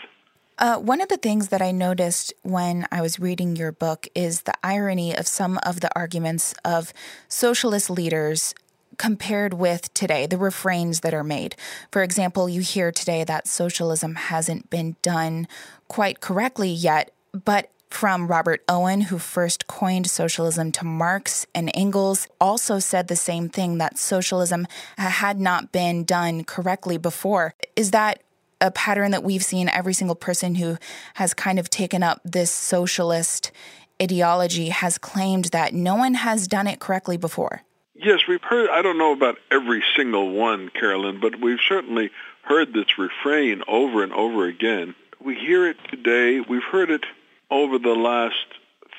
Uh, 0.58 0.76
one 0.76 1.00
of 1.00 1.08
the 1.08 1.16
things 1.16 1.48
that 1.48 1.62
I 1.62 1.70
noticed 1.70 2.32
when 2.42 2.86
I 2.90 3.00
was 3.00 3.20
reading 3.20 3.54
your 3.54 3.70
book 3.70 4.08
is 4.14 4.42
the 4.42 4.54
irony 4.62 5.16
of 5.16 5.28
some 5.28 5.58
of 5.64 5.80
the 5.80 5.90
arguments 5.96 6.52
of 6.64 6.92
socialist 7.28 7.88
leaders 7.88 8.54
compared 8.96 9.54
with 9.54 9.94
today, 9.94 10.26
the 10.26 10.36
refrains 10.36 11.00
that 11.00 11.14
are 11.14 11.22
made. 11.22 11.54
For 11.92 12.02
example, 12.02 12.48
you 12.48 12.60
hear 12.60 12.90
today 12.90 13.22
that 13.22 13.46
socialism 13.46 14.16
hasn't 14.16 14.68
been 14.68 14.96
done 15.02 15.46
quite 15.86 16.20
correctly 16.20 16.70
yet, 16.70 17.12
but 17.32 17.70
from 17.90 18.26
Robert 18.26 18.62
Owen, 18.68 19.02
who 19.02 19.18
first 19.18 19.66
coined 19.66 20.08
socialism 20.08 20.72
to 20.72 20.84
Marx 20.84 21.46
and 21.54 21.70
Engels, 21.74 22.28
also 22.40 22.78
said 22.78 23.08
the 23.08 23.16
same 23.16 23.48
thing 23.48 23.78
that 23.78 23.98
socialism 23.98 24.66
had 24.96 25.40
not 25.40 25.72
been 25.72 26.04
done 26.04 26.44
correctly 26.44 26.98
before. 26.98 27.54
Is 27.76 27.90
that 27.92 28.22
a 28.60 28.70
pattern 28.70 29.12
that 29.12 29.22
we've 29.22 29.44
seen 29.44 29.68
every 29.68 29.94
single 29.94 30.16
person 30.16 30.56
who 30.56 30.76
has 31.14 31.34
kind 31.34 31.58
of 31.58 31.70
taken 31.70 32.02
up 32.02 32.20
this 32.24 32.50
socialist 32.50 33.52
ideology 34.00 34.68
has 34.68 34.98
claimed 34.98 35.46
that 35.46 35.74
no 35.74 35.96
one 35.96 36.14
has 36.14 36.48
done 36.48 36.66
it 36.66 36.80
correctly 36.80 37.16
before? 37.16 37.62
Yes, 37.94 38.20
we've 38.28 38.42
heard, 38.42 38.70
I 38.70 38.82
don't 38.82 38.98
know 38.98 39.12
about 39.12 39.38
every 39.50 39.82
single 39.96 40.30
one, 40.30 40.70
Carolyn, 40.70 41.18
but 41.20 41.40
we've 41.40 41.58
certainly 41.68 42.10
heard 42.42 42.72
this 42.72 42.96
refrain 42.96 43.62
over 43.66 44.04
and 44.04 44.12
over 44.12 44.46
again. 44.46 44.94
We 45.20 45.34
hear 45.34 45.68
it 45.68 45.76
today. 45.90 46.40
We've 46.40 46.62
heard 46.62 46.90
it 46.90 47.04
over 47.50 47.78
the 47.78 47.94
last 47.94 48.46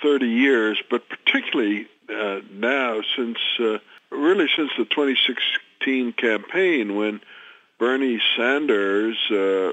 30 0.01 0.27
years, 0.27 0.81
but 0.89 1.07
particularly 1.09 1.88
uh, 2.09 2.39
now 2.51 3.01
since, 3.15 3.38
uh, 3.59 3.77
really 4.09 4.47
since 4.55 4.71
the 4.77 4.85
2016 4.85 6.13
campaign 6.13 6.95
when 6.95 7.21
Bernie 7.77 8.21
Sanders 8.35 9.17
uh, 9.31 9.71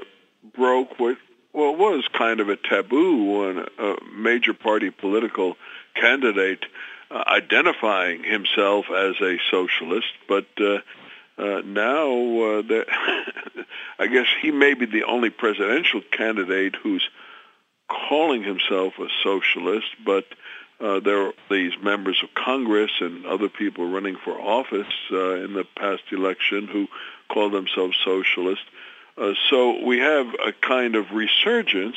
broke 0.55 0.99
what 0.99 1.17
well 1.53 1.75
was 1.75 2.07
kind 2.13 2.39
of 2.39 2.49
a 2.49 2.55
taboo 2.55 3.47
on 3.47 3.67
a 3.79 3.95
major 4.15 4.53
party 4.53 4.91
political 4.91 5.57
candidate 5.95 6.63
uh, 7.09 7.23
identifying 7.27 8.23
himself 8.23 8.85
as 8.91 9.15
a 9.21 9.37
socialist, 9.49 10.07
but 10.27 10.45
uh, 10.59 10.79
uh, 11.37 11.61
now 11.65 12.09
uh, 12.41 12.61
I 13.99 14.07
guess 14.07 14.27
he 14.41 14.51
may 14.51 14.73
be 14.73 14.85
the 14.85 15.03
only 15.03 15.29
presidential 15.29 16.01
candidate 16.11 16.75
who's 16.75 17.07
calling 17.87 18.43
himself 18.43 18.93
a 18.99 19.07
socialist, 19.23 19.87
but 20.05 20.25
uh, 20.79 20.99
there 20.99 21.27
are 21.27 21.33
these 21.49 21.73
members 21.81 22.21
of 22.23 22.29
Congress 22.33 22.91
and 22.99 23.25
other 23.25 23.49
people 23.49 23.89
running 23.89 24.17
for 24.23 24.39
office 24.39 24.93
uh, 25.11 25.35
in 25.35 25.53
the 25.53 25.65
past 25.75 26.03
election 26.11 26.67
who 26.67 26.87
call 27.29 27.49
themselves 27.49 27.97
socialist. 28.03 28.61
Uh, 29.17 29.33
so 29.49 29.83
we 29.83 29.99
have 29.99 30.27
a 30.45 30.51
kind 30.61 30.95
of 30.95 31.11
resurgence, 31.11 31.95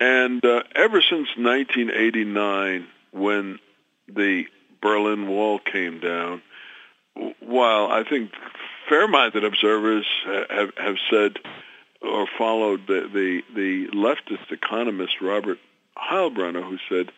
and 0.00 0.44
uh, 0.44 0.62
ever 0.74 1.02
since 1.02 1.28
1989, 1.36 2.86
when 3.12 3.58
the 4.08 4.44
Berlin 4.80 5.28
Wall 5.28 5.58
came 5.58 6.00
down, 6.00 6.40
while 7.40 7.90
I 7.90 8.04
think 8.04 8.30
fair-minded 8.88 9.44
observers 9.44 10.06
have, 10.24 10.70
have 10.76 10.96
said 11.10 11.38
or 12.02 12.26
followed 12.38 12.86
the, 12.86 13.08
the, 13.12 13.42
the 13.54 13.88
leftist 13.96 14.50
economist 14.50 15.20
Robert 15.20 15.58
Heilbroner, 15.96 16.62
who 16.62 16.78
said, 16.88 17.12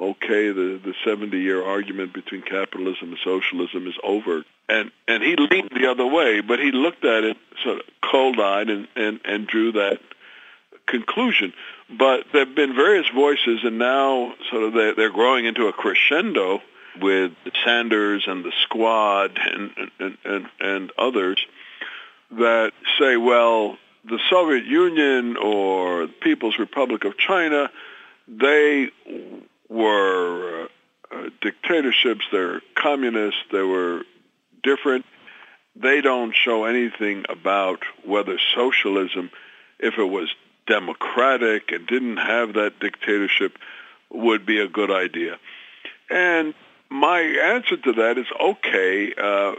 okay, 0.00 0.50
the, 0.50 0.80
the 0.82 0.94
70-year 1.04 1.62
argument 1.64 2.12
between 2.14 2.42
capitalism 2.42 3.10
and 3.10 3.18
socialism 3.22 3.86
is 3.86 3.94
over. 4.02 4.44
And, 4.68 4.90
and 5.08 5.22
he 5.22 5.36
leaned 5.36 5.70
the 5.74 5.90
other 5.90 6.06
way, 6.06 6.40
but 6.40 6.58
he 6.58 6.70
looked 6.70 7.04
at 7.04 7.24
it 7.24 7.36
sort 7.62 7.80
of 7.80 7.82
cold-eyed 8.02 8.70
and, 8.70 8.88
and, 8.96 9.20
and 9.24 9.46
drew 9.46 9.72
that 9.72 10.00
conclusion. 10.86 11.52
But 11.90 12.26
there 12.32 12.46
have 12.46 12.54
been 12.54 12.74
various 12.74 13.08
voices, 13.14 13.60
and 13.64 13.78
now 13.78 14.34
sort 14.50 14.62
of 14.62 14.72
they're, 14.72 14.94
they're 14.94 15.10
growing 15.10 15.44
into 15.44 15.66
a 15.66 15.72
crescendo 15.72 16.62
with 17.00 17.32
Sanders 17.64 18.24
and 18.26 18.44
the 18.44 18.52
Squad 18.62 19.38
and, 19.38 19.70
and, 19.98 20.18
and, 20.24 20.46
and 20.60 20.92
others 20.96 21.44
that 22.32 22.72
say, 22.98 23.16
well, 23.16 23.76
the 24.04 24.18
Soviet 24.28 24.64
Union 24.64 25.36
or 25.36 26.06
the 26.06 26.12
People's 26.12 26.58
Republic 26.58 27.04
of 27.04 27.16
China, 27.18 27.70
they 28.28 28.88
were 29.68 30.64
uh, 30.64 31.14
uh, 31.14 31.30
dictatorships, 31.40 32.24
they're 32.32 32.60
communists, 32.74 33.40
they 33.52 33.62
were 33.62 34.02
different. 34.62 35.04
They 35.76 36.00
don't 36.00 36.34
show 36.34 36.64
anything 36.64 37.24
about 37.28 37.80
whether 38.04 38.38
socialism, 38.54 39.30
if 39.78 39.98
it 39.98 40.04
was 40.04 40.28
democratic 40.66 41.72
and 41.72 41.86
didn't 41.86 42.18
have 42.18 42.54
that 42.54 42.80
dictatorship, 42.80 43.56
would 44.10 44.44
be 44.44 44.60
a 44.60 44.68
good 44.68 44.90
idea. 44.90 45.38
And 46.10 46.54
my 46.90 47.20
answer 47.20 47.76
to 47.76 47.92
that 47.94 48.18
is 48.18 48.26
okay. 48.40 49.14
Uh, 49.14 49.54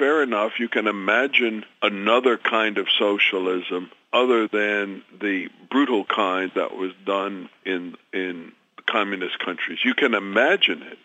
fair 0.00 0.22
enough. 0.22 0.58
You 0.58 0.68
can 0.68 0.88
imagine 0.88 1.64
another 1.82 2.38
kind 2.38 2.78
of 2.78 2.88
socialism 2.98 3.90
other 4.12 4.48
than 4.48 5.04
the 5.20 5.48
brutal 5.70 6.04
kind 6.04 6.50
that 6.56 6.74
was 6.74 6.92
done 7.04 7.48
in 7.64 7.96
in 8.12 8.52
communist 8.86 9.38
countries. 9.38 9.78
You 9.84 9.94
can 9.94 10.14
imagine 10.14 10.82
it, 10.82 10.98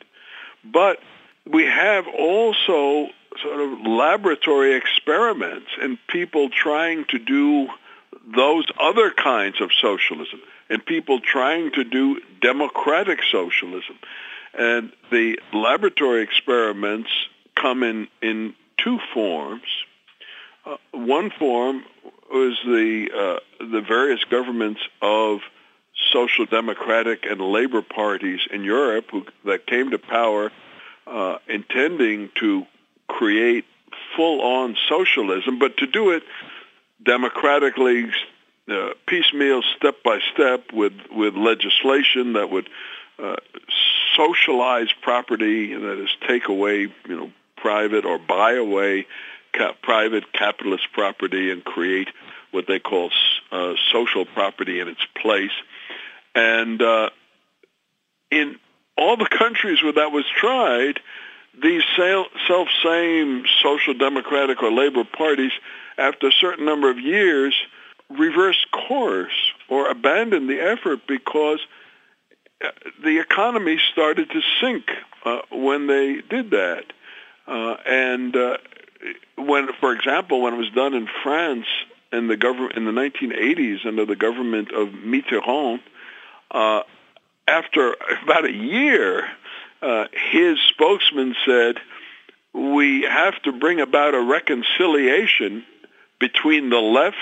but 0.64 0.98
we 1.46 1.66
have 1.66 2.08
also 2.08 3.10
sort 3.44 3.60
of 3.60 3.86
laboratory 3.86 4.76
experiments 4.76 5.68
and 5.80 6.00
people 6.08 6.50
trying 6.50 7.06
to 7.10 7.20
do 7.20 7.68
those 8.34 8.66
other 8.80 9.12
kinds 9.12 9.60
of 9.62 9.70
socialism 9.82 10.42
and 10.70 10.84
people 10.84 11.20
trying 11.20 11.72
to 11.74 11.84
do 11.84 12.22
democratic 12.42 13.20
socialism. 13.30 14.00
And 14.58 14.94
the 15.12 15.38
laboratory 15.54 16.24
experiments 16.24 17.10
come 17.56 17.84
in, 17.84 18.08
in 18.22 18.56
two 18.78 19.00
forms. 19.14 19.64
Uh, 20.66 20.78
one 20.92 21.30
form 21.32 21.84
was 22.32 22.58
the, 22.66 23.08
uh, 23.16 23.66
the 23.66 23.82
various 23.82 24.24
governments 24.24 24.82
of 25.02 25.40
social 26.12 26.46
democratic 26.46 27.26
and 27.26 27.40
labor 27.40 27.82
parties 27.82 28.40
in 28.52 28.64
Europe 28.64 29.06
who, 29.12 29.26
that 29.46 29.66
came 29.68 29.92
to 29.92 30.00
power 30.00 30.52
uh, 31.08 31.38
intending 31.48 32.30
to 32.40 32.66
create 33.08 33.66
full-on 34.16 34.76
socialism, 34.90 35.60
but 35.60 35.78
to 35.78 35.88
do 35.88 36.12
it 36.12 36.24
democratically, 37.04 38.10
uh, 38.70 38.90
piecemeal, 39.08 39.62
step 39.78 39.96
by 40.04 40.20
step, 40.34 40.72
with 40.74 40.94
with 41.12 41.36
legislation 41.36 42.34
that 42.34 42.50
would 42.50 42.70
uh, 43.20 43.36
socialize 44.16 44.88
property, 45.02 45.74
and 45.74 45.84
that 45.84 46.02
is, 46.02 46.10
take 46.28 46.48
away 46.48 46.82
you 46.82 47.16
know 47.16 47.32
private 47.58 48.06
or 48.06 48.18
buy 48.18 48.54
away 48.54 49.08
ca- 49.54 49.74
private 49.82 50.32
capitalist 50.34 50.88
property 50.94 51.52
and 51.52 51.64
create 51.64 52.10
what 52.52 52.66
they 52.68 52.80
call 52.80 53.12
uh, 53.52 53.74
social 53.92 54.26
property 54.26 54.80
in 54.80 54.88
its 54.88 55.06
place. 55.22 55.52
And 56.34 56.82
uh, 56.82 57.10
in 58.32 58.58
all 58.98 59.18
the 59.18 59.28
countries 59.40 59.84
where 59.84 59.94
that 59.94 60.12
was 60.12 60.26
tried, 60.40 61.00
these 61.62 61.84
self-same 61.96 63.46
social 63.64 63.94
democratic 63.94 64.62
or 64.62 64.72
labor 64.72 65.04
parties, 65.06 65.52
after 65.98 66.28
a 66.28 66.32
certain 66.32 66.66
number 66.66 66.90
of 66.90 67.00
years, 67.00 67.56
reversed 68.10 68.68
course 68.72 69.54
or 69.70 69.90
abandoned 69.90 70.50
the 70.50 70.60
effort 70.60 71.00
because 71.08 71.60
uh, 72.64 72.70
the 73.04 73.20
economy 73.20 73.80
started 73.92 74.30
to 74.30 74.42
sink 74.62 74.86
uh, 75.26 75.40
when 75.52 75.88
they 75.88 76.22
did 76.30 76.52
that. 76.52 76.86
Uh, 77.48 77.76
and 77.86 78.36
uh, 78.36 78.58
when, 79.38 79.70
for 79.80 79.94
example, 79.94 80.42
when 80.42 80.54
it 80.54 80.58
was 80.58 80.72
done 80.72 80.94
in 80.94 81.08
France 81.24 81.68
in 82.12 82.28
the 82.28 82.38
government 82.38 82.76
in 82.76 82.86
the 82.86 82.92
1980s 82.92 83.86
under 83.86 84.06
the 84.06 84.16
government 84.16 84.72
of 84.72 84.90
Mitterrand, 84.90 85.82
uh, 86.52 86.82
after 87.48 87.96
about 88.24 88.46
a 88.46 88.52
year, 88.52 89.28
uh, 89.82 90.06
his 90.32 90.58
spokesman 90.70 91.36
said, 91.46 91.76
we 92.54 93.02
have 93.04 93.40
to 93.44 93.52
bring 93.52 93.82
about 93.82 94.16
a 94.16 94.22
reconciliation 94.22 95.66
between 96.20 96.70
the 96.70 96.80
left 96.80 97.18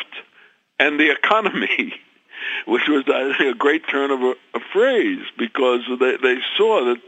and 0.79 0.99
the 0.99 1.11
economy, 1.11 1.95
which 2.67 2.83
was 2.87 3.03
a 3.07 3.53
great 3.57 3.87
turn 3.89 4.11
of 4.11 4.21
a, 4.21 4.35
a 4.53 4.59
phrase 4.71 5.25
because 5.37 5.81
they, 5.99 6.17
they 6.17 6.37
saw 6.55 6.85
that, 6.85 7.01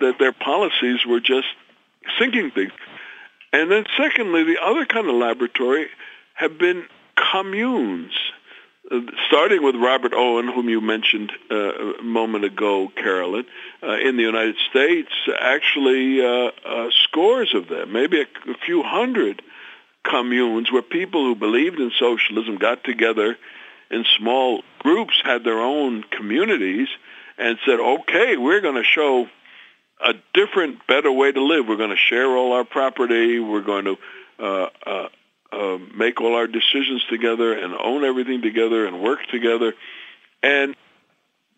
that 0.00 0.18
their 0.18 0.32
policies 0.32 1.06
were 1.06 1.20
just 1.20 1.48
sinking 2.18 2.50
things. 2.50 2.72
And 3.52 3.70
then 3.70 3.84
secondly, 3.96 4.44
the 4.44 4.58
other 4.62 4.86
kind 4.86 5.08
of 5.08 5.14
laboratory 5.14 5.88
have 6.34 6.58
been 6.58 6.84
communes 7.32 8.12
starting 9.26 9.62
with 9.62 9.76
Robert 9.76 10.12
Owen, 10.14 10.48
whom 10.48 10.68
you 10.68 10.80
mentioned 10.80 11.32
uh, 11.50 11.54
a 11.54 12.02
moment 12.02 12.44
ago, 12.44 12.90
Carolyn, 12.96 13.44
uh, 13.82 13.98
in 13.98 14.16
the 14.16 14.22
United 14.22 14.56
States, 14.68 15.10
actually 15.38 16.20
uh, 16.20 16.50
uh 16.66 16.90
scores 17.04 17.54
of 17.54 17.68
them, 17.68 17.92
maybe 17.92 18.20
a, 18.20 18.50
a, 18.50 18.54
few 18.66 18.82
hundred 18.82 19.42
communes 20.02 20.72
where 20.72 20.82
people 20.82 21.24
who 21.24 21.34
believed 21.34 21.78
in 21.78 21.92
socialism 21.98 22.56
got 22.56 22.82
together 22.82 23.36
in 23.90 24.04
small 24.18 24.62
groups, 24.80 25.14
had 25.22 25.44
their 25.44 25.60
own 25.60 26.02
communities, 26.10 26.88
and 27.38 27.58
said, 27.64 27.78
okay, 27.78 28.36
we're 28.36 28.60
going 28.60 28.76
to 28.76 28.84
show 28.84 29.28
a 30.04 30.14
different, 30.34 30.86
better 30.86 31.12
way 31.12 31.32
to 31.32 31.42
live. 31.42 31.66
We're 31.66 31.76
going 31.76 31.90
to 31.90 31.96
share 31.96 32.28
all 32.36 32.52
our 32.52 32.64
property. 32.64 33.38
We're 33.38 33.62
going 33.62 33.84
to 33.84 33.96
uh, 34.38 34.68
uh, 34.86 35.08
uh, 35.52 35.78
make 35.94 36.20
all 36.20 36.34
our 36.34 36.46
decisions 36.46 37.04
together 37.10 37.52
and 37.52 37.74
own 37.74 38.04
everything 38.04 38.42
together 38.42 38.86
and 38.86 39.02
work 39.02 39.20
together. 39.30 39.74
And 40.42 40.76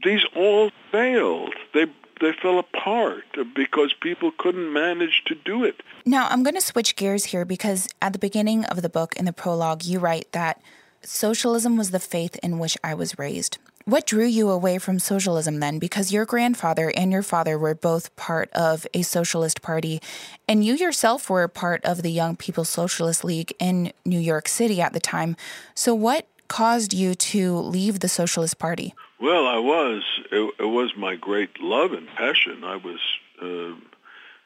these 0.03 0.25
all 0.35 0.71
failed. 0.91 1.55
They 1.75 1.87
they 2.21 2.33
fell 2.33 2.61
apart 2.61 3.25
because 3.55 3.93
people 4.01 4.31
couldn't 4.39 4.73
manage 4.73 5.25
to 5.27 5.35
do 5.35 5.65
it. 5.65 5.83
Now, 6.07 6.29
I'm 6.29 6.45
going 6.45 6.55
to 6.55 6.61
switch 6.61 6.95
gears 6.95 7.25
here 7.27 7.45
because 7.45 7.89
at 8.01 8.13
the 8.13 8.19
beginning 8.21 8.65
of 8.67 8.81
the 8.81 8.89
book, 8.89 9.17
in 9.17 9.25
the 9.25 9.33
prologue, 9.33 9.85
you 9.85 9.99
write 9.99 10.31
that 10.31 10.63
socialism 11.03 11.77
was 11.77 11.91
the 11.91 11.99
faith 11.99 12.37
in 12.41 12.61
which 12.61 12.79
I 12.85 12.95
was 12.95 13.19
raised. 13.19 13.59
What 13.85 14.07
drew 14.07 14.27
you 14.27 14.49
away 14.49 14.79
from 14.79 15.01
socialism 15.01 15.59
then? 15.59 15.81
Because 15.81 16.13
your 16.13 16.25
grandfather 16.25 16.93
and 16.97 17.11
your 17.11 17.23
father 17.23 17.59
were 17.59 17.75
both 17.75 18.15
part 18.15 18.49
of 18.53 18.87
a 18.95 19.03
socialist 19.03 19.61
party, 19.61 20.01
and 20.47 20.65
you 20.65 20.75
yourself 20.75 21.29
were 21.29 21.49
part 21.49 21.85
of 21.85 22.03
the 22.03 22.13
Young 22.13 22.37
People's 22.37 22.69
Socialist 22.69 23.25
League 23.25 23.53
in 23.59 23.93
New 24.05 24.21
York 24.21 24.47
City 24.47 24.81
at 24.81 24.93
the 24.93 25.01
time. 25.01 25.37
So, 25.75 25.95
what 25.95 26.29
caused 26.47 26.93
you 26.93 27.17
to 27.17 27.57
leave 27.57 28.01
the 28.01 28.09
Socialist 28.09 28.59
Party? 28.59 28.95
Well, 29.21 29.47
I 29.49 29.59
was. 29.59 30.03
It, 30.31 30.55
it 30.61 30.65
was 30.67 30.93
my 30.97 31.17
great 31.17 31.61
love 31.61 31.93
and 31.93 32.07
passion. 32.09 32.63
I 32.63 32.77
was 32.77 33.01
uh, 33.41 33.75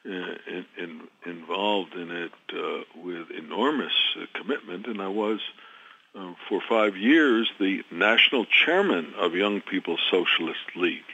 in, 0.05 0.65
in, 0.79 1.01
involved 1.27 1.95
in 1.95 2.11
it 2.11 2.33
uh, 2.55 2.85
with 3.03 3.31
enormous 3.31 3.93
commitment, 4.35 4.87
and 4.87 5.03
I 5.03 5.09
was 5.09 5.41
uh, 6.17 6.33
for 6.49 6.61
five 6.69 6.97
years 6.97 7.51
the 7.61 7.83
national 7.91 8.47
chairman 8.47 9.13
of 9.19 9.35
Young 9.35 9.61
People's 9.61 10.01
Socialist 10.11 10.75
League. 10.75 11.05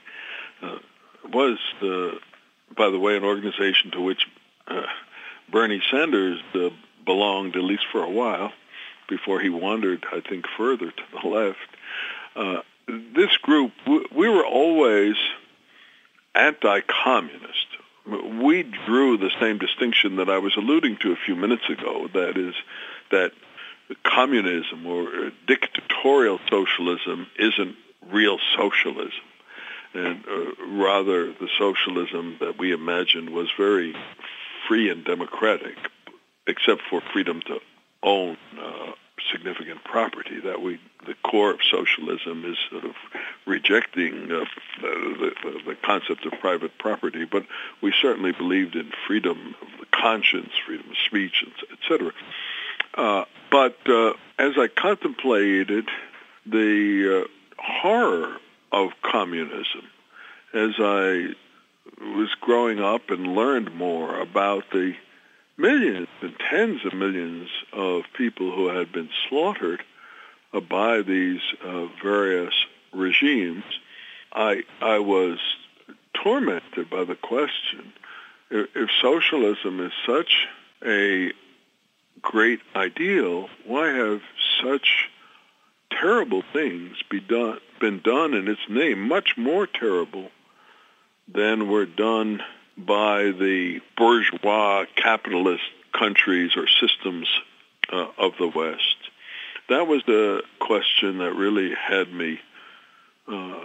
Uh, 0.62 0.78
was, 1.32 1.58
the, 1.80 2.18
by 2.76 2.90
the 2.90 2.98
way, 2.98 3.16
an 3.16 3.24
organization 3.24 3.90
to 3.92 4.00
which 4.00 4.26
uh, 4.66 4.82
Bernie 5.50 5.82
Sanders 5.90 6.40
uh, 6.54 6.70
belonged, 7.04 7.56
at 7.56 7.62
least 7.62 7.84
for 7.90 8.02
a 8.02 8.10
while, 8.10 8.52
before 9.08 9.40
he 9.40 9.48
wandered, 9.48 10.04
I 10.12 10.20
think, 10.20 10.46
further 10.56 10.90
to 10.90 11.02
the 11.12 11.28
left. 11.28 11.58
Uh, 12.34 12.62
this 13.14 13.36
group, 13.38 13.72
we 13.86 14.28
were 14.28 14.44
always 14.44 15.14
anti-communist. 16.34 17.66
We 18.06 18.64
drew 18.64 19.16
the 19.16 19.30
same 19.40 19.58
distinction 19.58 20.16
that 20.16 20.28
I 20.28 20.38
was 20.38 20.56
alluding 20.56 20.98
to 21.02 21.12
a 21.12 21.16
few 21.24 21.36
minutes 21.36 21.68
ago. 21.68 22.08
That 22.12 22.36
is, 22.36 22.54
that 23.10 23.32
communism 24.04 24.86
or 24.86 25.30
dictatorial 25.46 26.38
socialism 26.50 27.26
isn't 27.38 27.76
real 28.10 28.38
socialism. 28.56 29.24
And 29.94 30.24
uh, 30.26 30.66
rather, 30.68 31.26
the 31.32 31.48
socialism 31.58 32.36
that 32.40 32.58
we 32.58 32.72
imagined 32.72 33.30
was 33.30 33.48
very 33.56 33.94
free 34.66 34.90
and 34.90 35.04
democratic, 35.04 35.76
except 36.46 36.82
for 36.88 37.02
freedom 37.12 37.42
to 37.46 37.58
own 38.02 38.36
uh, 38.58 38.92
significant 39.30 39.84
property. 39.84 40.40
That 40.40 40.62
we, 40.62 40.80
the 41.06 41.14
core 41.22 41.50
of 41.50 41.60
socialism 41.70 42.44
is 42.44 42.56
sort 42.70 42.84
of 42.84 42.94
rejecting 43.46 44.32
uh, 44.32 44.44
the, 44.80 45.32
the, 45.42 45.60
the 45.66 45.76
concept 45.84 46.24
of 46.24 46.32
private 46.40 46.78
property, 46.78 47.24
but 47.24 47.44
we 47.82 47.92
certainly 48.00 48.32
believed 48.32 48.74
in 48.74 48.90
freedom 49.06 49.54
of 49.60 49.68
the 49.78 49.86
conscience, 49.92 50.52
freedom 50.66 50.86
of 50.90 50.96
speech, 51.06 51.44
etc. 51.70 52.12
Uh, 52.94 53.24
but 53.52 53.76
uh, 53.86 54.14
as 54.38 54.54
I 54.56 54.66
contemplated 54.66 55.86
the 56.46 57.22
uh, 57.22 57.62
horror 57.62 58.38
of 58.72 58.90
communism, 59.02 59.82
as 60.54 60.70
I 60.78 61.34
was 62.00 62.30
growing 62.40 62.80
up 62.80 63.10
and 63.10 63.34
learned 63.34 63.74
more 63.74 64.18
about 64.18 64.64
the 64.72 64.94
millions 65.58 66.08
and 66.22 66.34
tens 66.50 66.80
of 66.86 66.94
millions 66.94 67.50
of 67.74 68.04
people 68.16 68.50
who 68.52 68.68
had 68.68 68.90
been 68.90 69.10
slaughtered 69.28 69.82
by 70.68 71.02
these 71.02 71.40
uh, 71.62 71.86
various 72.02 72.54
regimes, 72.94 73.64
I, 74.32 74.62
I 74.80 74.98
was 74.98 75.38
tormented 76.14 76.88
by 76.88 77.04
the 77.04 77.16
question, 77.16 77.92
if, 78.50 78.70
if 78.74 78.88
socialism 79.02 79.80
is 79.80 79.92
such 80.06 80.46
a 80.84 81.32
great 82.22 82.60
ideal, 82.74 83.48
why 83.66 83.88
have 83.88 84.22
such 84.62 85.10
terrible 85.90 86.42
things 86.52 86.96
be 87.10 87.20
done, 87.20 87.58
been 87.80 88.00
done 88.00 88.34
in 88.34 88.48
its 88.48 88.60
name, 88.68 89.00
much 89.00 89.36
more 89.36 89.66
terrible 89.66 90.30
than 91.28 91.68
were 91.68 91.86
done 91.86 92.42
by 92.76 93.24
the 93.24 93.80
bourgeois 93.96 94.84
capitalist 94.96 95.64
countries 95.92 96.52
or 96.56 96.66
systems 96.80 97.28
uh, 97.92 98.06
of 98.18 98.32
the 98.38 98.48
West? 98.48 98.96
That 99.68 99.86
was 99.86 100.02
the 100.06 100.42
question 100.58 101.18
that 101.18 101.34
really 101.34 101.74
had 101.74 102.12
me 102.12 102.40
uh, 103.28 103.60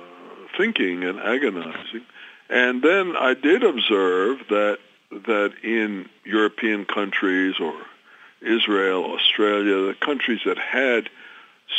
thinking 0.57 1.03
and 1.03 1.19
agonizing. 1.19 2.05
And 2.49 2.81
then 2.81 3.15
I 3.15 3.33
did 3.33 3.63
observe 3.63 4.39
that 4.49 4.79
that 5.09 5.53
in 5.63 6.09
European 6.25 6.85
countries 6.85 7.55
or 7.59 7.73
Israel, 8.41 9.05
Australia, 9.15 9.87
the 9.87 9.95
countries 9.99 10.41
that 10.45 10.57
had 10.57 11.09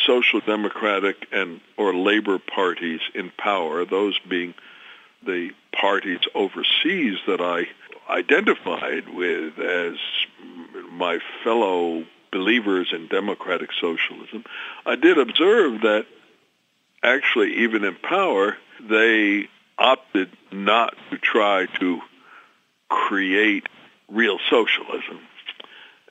social 0.06 0.40
democratic 0.40 1.26
and 1.32 1.61
or 1.76 1.94
labor 1.94 2.38
parties 2.38 3.00
in 3.14 3.30
power, 3.36 3.84
those 3.84 4.18
being 4.28 4.54
the 5.24 5.50
parties 5.72 6.20
overseas 6.34 7.18
that 7.26 7.40
I 7.40 7.66
identified 8.11 9.09
with 9.09 9.59
as 9.59 9.96
my 10.90 11.18
fellow 11.44 12.04
believers 12.30 12.92
in 12.92 13.09
democratic 13.09 13.70
socialism, 13.80 14.44
I 14.86 14.96
did 14.96 15.18
observe 15.18 15.82
that 15.82 16.06
actually 17.02 17.64
even 17.64 17.84
in 17.84 17.96
power, 17.96 18.56
they 18.80 19.48
opted 19.78 20.30
not 20.50 20.94
to 21.11 21.18
try 21.18 21.66
to 21.80 22.00
create 22.88 23.66
real 24.09 24.38
socialism. 24.50 25.20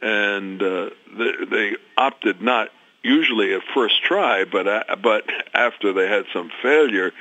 And 0.02 0.62
uh, 0.62 0.90
they, 1.18 1.32
they 1.50 1.72
opted 1.98 2.42
not 2.42 2.70
usually 3.04 3.54
at 3.54 3.62
first 3.74 4.04
try, 4.04 4.46
but 4.46 4.68
uh, 4.68 4.96
but 5.02 5.24
after 5.54 5.94
they 5.94 6.08
had 6.08 6.26
some 6.34 6.52
failure, 6.62 7.12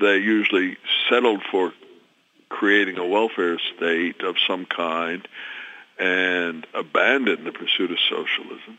they 0.00 0.16
usually 0.16 0.76
settled 1.08 1.42
for 1.50 1.72
creating 2.48 2.98
a 2.98 3.06
welfare 3.06 3.58
state 3.76 4.22
of 4.22 4.36
some 4.46 4.66
kind 4.66 5.26
and 5.98 6.66
abandoned 6.74 7.46
the 7.46 7.52
pursuit 7.52 7.90
of 7.90 7.98
socialism. 8.08 8.78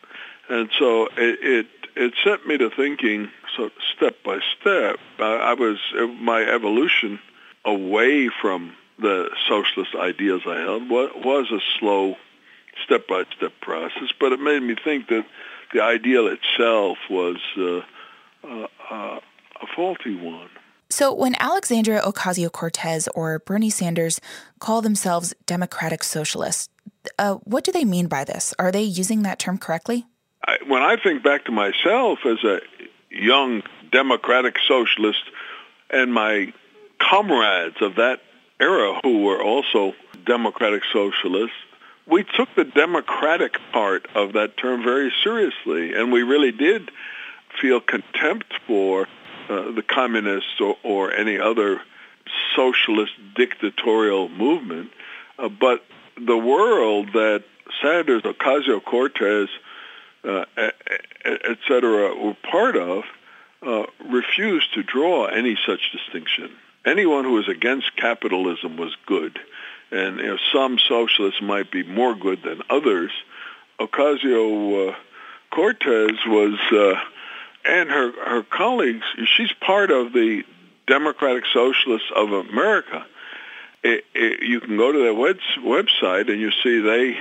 And 0.49 0.69
so 0.77 1.07
it, 1.17 1.39
it, 1.41 1.67
it 1.95 2.13
sent 2.23 2.45
me 2.47 2.57
to 2.57 2.69
thinking, 2.69 3.29
so 3.55 3.69
step 3.95 4.15
by 4.23 4.39
step, 4.59 4.97
I, 5.19 5.35
I 5.35 5.53
was, 5.53 5.77
my 6.19 6.41
evolution 6.41 7.19
away 7.65 8.29
from 8.41 8.75
the 8.99 9.29
socialist 9.47 9.95
ideas 9.95 10.41
I 10.47 10.59
held 10.59 10.89
was 10.89 11.51
a 11.51 11.59
slow 11.79 12.15
step-by-step 12.85 13.53
process, 13.61 14.09
but 14.19 14.31
it 14.31 14.39
made 14.39 14.61
me 14.61 14.75
think 14.83 15.07
that 15.07 15.25
the 15.73 15.81
ideal 15.81 16.27
itself 16.27 16.97
was 17.09 17.37
uh, 17.57 17.81
uh, 18.43 18.67
uh, 18.89 19.19
a 19.61 19.67
faulty 19.75 20.15
one. 20.15 20.49
So, 20.89 21.11
when 21.11 21.35
Alexandria 21.39 22.01
Ocasio 22.01 22.51
Cortez 22.51 23.07
or 23.15 23.39
Bernie 23.39 23.71
Sanders 23.71 24.21
call 24.59 24.81
themselves 24.81 25.33
democratic 25.45 26.03
socialists, 26.03 26.69
uh, 27.17 27.35
what 27.43 27.63
do 27.63 27.71
they 27.71 27.85
mean 27.85 28.07
by 28.07 28.23
this? 28.23 28.53
Are 28.59 28.71
they 28.71 28.83
using 28.83 29.23
that 29.23 29.39
term 29.39 29.57
correctly? 29.57 30.05
I, 30.45 30.57
when 30.67 30.83
I 30.83 30.97
think 30.97 31.23
back 31.23 31.45
to 31.45 31.51
myself 31.51 32.19
as 32.25 32.43
a 32.43 32.59
young 33.09 33.63
democratic 33.91 34.57
socialist 34.67 35.23
and 35.89 36.13
my 36.13 36.53
comrades 36.99 37.77
of 37.81 37.95
that 37.95 38.21
era 38.59 38.99
who 39.03 39.23
were 39.23 39.41
also 39.41 39.93
democratic 40.25 40.83
socialists, 40.91 41.55
we 42.05 42.23
took 42.23 42.49
the 42.55 42.65
democratic 42.65 43.57
part 43.71 44.07
of 44.15 44.33
that 44.33 44.57
term 44.57 44.83
very 44.83 45.11
seriously, 45.23 45.93
and 45.93 46.11
we 46.11 46.23
really 46.23 46.51
did 46.51 46.91
feel 47.61 47.79
contempt 47.79 48.53
for 48.67 49.07
uh, 49.49 49.71
the 49.71 49.83
communists 49.85 50.59
or, 50.59 50.77
or, 50.83 51.13
any 51.13 51.39
other 51.39 51.81
socialist 52.55 53.11
dictatorial 53.35 54.29
movement. 54.29 54.89
Uh, 55.37 55.49
but 55.49 55.83
the 56.17 56.37
world 56.37 57.07
that 57.13 57.43
Sanders, 57.81 58.23
Ocasio-Cortez, 58.23 59.49
uh, 60.23 60.45
et 61.25 61.57
cetera, 61.67 62.15
were 62.15 62.35
part 62.49 62.77
of 62.77 63.03
uh, 63.61 63.85
refused 64.09 64.73
to 64.73 64.83
draw 64.83 65.25
any 65.25 65.57
such 65.65 65.91
distinction. 65.91 66.51
Anyone 66.85 67.23
who 67.23 67.33
was 67.33 67.47
against 67.47 67.95
capitalism 67.95 68.77
was 68.77 68.95
good. 69.05 69.39
And 69.93 70.17
you 70.17 70.27
know, 70.27 70.37
some 70.51 70.79
socialists 70.79 71.41
might 71.41 71.71
be 71.71 71.83
more 71.83 72.15
good 72.15 72.41
than 72.43 72.61
others. 72.69 73.11
Ocasio-Cortez 73.79 74.95
uh, 76.11 76.29
was 76.29 76.59
uh, 76.71 76.99
and 77.65 77.89
her 77.89 78.11
her 78.25 78.43
colleagues. 78.43 79.05
She's 79.37 79.53
part 79.53 79.91
of 79.91 80.13
the 80.13 80.43
Democratic 80.87 81.45
Socialists 81.53 82.11
of 82.15 82.31
America. 82.31 83.05
It, 83.83 84.05
it, 84.13 84.43
you 84.43 84.59
can 84.61 84.77
go 84.77 84.91
to 84.91 84.99
their 84.99 85.13
web, 85.13 85.37
website 85.57 86.29
and 86.29 86.39
you 86.39 86.51
see 86.63 86.79
they 86.79 87.17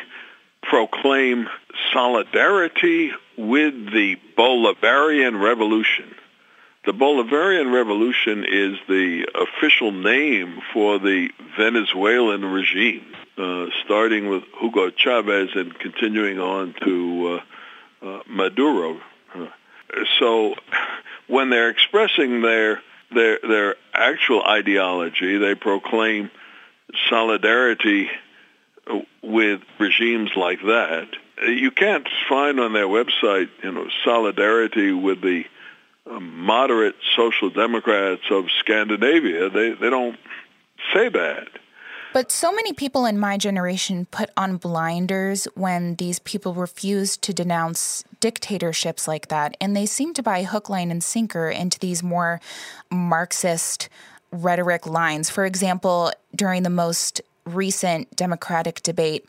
proclaim 0.62 1.48
solidarity 1.92 3.12
with 3.36 3.92
the 3.92 4.16
Bolivarian 4.36 5.42
Revolution. 5.42 6.14
The 6.84 6.92
Bolivarian 6.92 7.72
Revolution 7.72 8.44
is 8.44 8.76
the 8.88 9.24
official 9.36 9.92
name 9.92 10.60
for 10.72 10.98
the 10.98 11.28
Venezuelan 11.56 12.44
regime, 12.44 13.06
uh, 13.38 13.66
starting 13.84 14.28
with 14.28 14.42
Hugo 14.60 14.90
Chavez 14.90 15.50
and 15.54 15.78
continuing 15.78 16.40
on 16.40 16.74
to 16.82 17.40
uh, 18.02 18.04
uh, 18.04 18.22
Maduro. 18.26 19.00
Uh, 19.32 19.46
so 20.18 20.56
when 21.28 21.50
they're 21.50 21.70
expressing 21.70 22.42
their 22.42 22.82
their 23.14 23.38
their 23.46 23.76
actual 23.94 24.42
ideology, 24.42 25.38
they 25.38 25.54
proclaim 25.54 26.32
solidarity 27.08 28.10
with 29.22 29.60
regimes 29.78 30.30
like 30.34 30.60
that. 30.62 31.06
You 31.46 31.70
can't 31.70 32.08
find 32.28 32.58
on 32.58 32.72
their 32.72 32.88
website, 32.88 33.50
you 33.62 33.70
know, 33.70 33.86
solidarity 34.04 34.90
with 34.90 35.20
the 35.20 35.44
Uh, 36.04 36.18
moderate 36.18 36.96
social 37.14 37.48
democrats 37.50 38.22
of 38.30 38.46
Scandinavia. 38.58 39.48
They 39.48 39.72
they 39.72 39.88
don't 39.88 40.18
say 40.92 41.08
that. 41.08 41.48
But 42.12 42.30
so 42.30 42.52
many 42.52 42.72
people 42.72 43.06
in 43.06 43.18
my 43.18 43.38
generation 43.38 44.06
put 44.10 44.30
on 44.36 44.58
blinders 44.58 45.46
when 45.54 45.94
these 45.94 46.18
people 46.18 46.52
refused 46.54 47.22
to 47.22 47.32
denounce 47.32 48.04
dictatorships 48.20 49.08
like 49.08 49.28
that. 49.28 49.56
And 49.60 49.74
they 49.74 49.86
seem 49.86 50.12
to 50.14 50.22
buy 50.22 50.42
hook, 50.42 50.68
line, 50.68 50.90
and 50.90 51.02
sinker 51.02 51.48
into 51.48 51.78
these 51.78 52.02
more 52.02 52.40
Marxist 52.90 53.88
rhetoric 54.30 54.86
lines. 54.86 55.30
For 55.30 55.46
example, 55.46 56.12
during 56.34 56.64
the 56.64 56.70
most 56.70 57.22
recent 57.46 58.14
Democratic 58.14 58.82
debate, 58.82 59.24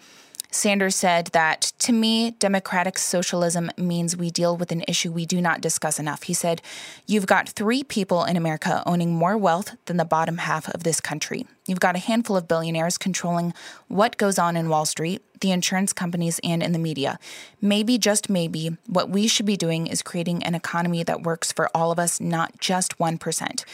Sanders 0.53 0.95
said 0.95 1.27
that 1.27 1.73
to 1.79 1.91
me, 1.91 2.31
democratic 2.31 2.99
socialism 2.99 3.71
means 3.75 4.15
we 4.15 4.29
deal 4.29 4.55
with 4.55 4.71
an 4.71 4.83
issue 4.87 5.11
we 5.11 5.25
do 5.25 5.41
not 5.41 5.61
discuss 5.61 5.99
enough. 5.99 6.23
He 6.23 6.35
said, 6.35 6.61
You've 7.07 7.25
got 7.25 7.49
three 7.49 7.83
people 7.83 8.23
in 8.23 8.37
America 8.37 8.83
owning 8.85 9.15
more 9.15 9.35
wealth 9.35 9.75
than 9.85 9.97
the 9.97 10.05
bottom 10.05 10.37
half 10.37 10.69
of 10.69 10.83
this 10.83 11.01
country. 11.01 11.47
You've 11.65 11.79
got 11.79 11.95
a 11.95 11.99
handful 11.99 12.37
of 12.37 12.47
billionaires 12.47 12.99
controlling 12.99 13.55
what 13.87 14.17
goes 14.17 14.37
on 14.37 14.55
in 14.55 14.69
Wall 14.69 14.85
Street, 14.85 15.23
the 15.41 15.51
insurance 15.51 15.91
companies, 15.91 16.39
and 16.43 16.61
in 16.61 16.71
the 16.71 16.79
media. 16.79 17.17
Maybe, 17.59 17.97
just 17.97 18.29
maybe, 18.29 18.77
what 18.85 19.09
we 19.09 19.27
should 19.27 19.47
be 19.47 19.57
doing 19.57 19.87
is 19.87 20.03
creating 20.03 20.43
an 20.43 20.53
economy 20.53 21.01
that 21.03 21.23
works 21.23 21.51
for 21.51 21.67
all 21.75 21.91
of 21.91 21.97
us, 21.97 22.21
not 22.21 22.59
just 22.59 22.99
1%. 22.99 23.65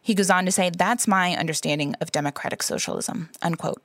He 0.00 0.14
goes 0.14 0.30
on 0.30 0.44
to 0.44 0.52
say, 0.52 0.70
That's 0.70 1.08
my 1.08 1.34
understanding 1.34 1.96
of 2.00 2.12
democratic 2.12 2.62
socialism, 2.62 3.30
unquote. 3.42 3.82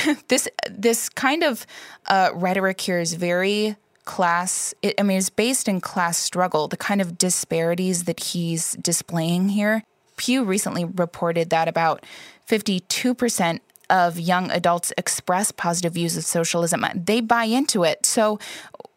this 0.28 0.48
this 0.70 1.08
kind 1.08 1.42
of 1.42 1.66
uh, 2.06 2.30
rhetoric 2.34 2.80
here 2.80 3.00
is 3.00 3.14
very 3.14 3.76
class. 4.04 4.74
It, 4.82 4.94
I 4.98 5.02
mean, 5.02 5.18
it's 5.18 5.30
based 5.30 5.68
in 5.68 5.80
class 5.80 6.18
struggle. 6.18 6.68
The 6.68 6.76
kind 6.76 7.00
of 7.00 7.18
disparities 7.18 8.04
that 8.04 8.20
he's 8.20 8.72
displaying 8.74 9.50
here. 9.50 9.84
Pew 10.16 10.44
recently 10.44 10.84
reported 10.84 11.50
that 11.50 11.68
about 11.68 12.04
52% 12.48 13.60
of 13.90 14.18
young 14.18 14.50
adults 14.50 14.92
express 14.96 15.52
positive 15.52 15.94
views 15.94 16.16
of 16.16 16.24
socialism. 16.24 16.84
They 16.94 17.20
buy 17.20 17.44
into 17.44 17.84
it. 17.84 18.06
So, 18.06 18.38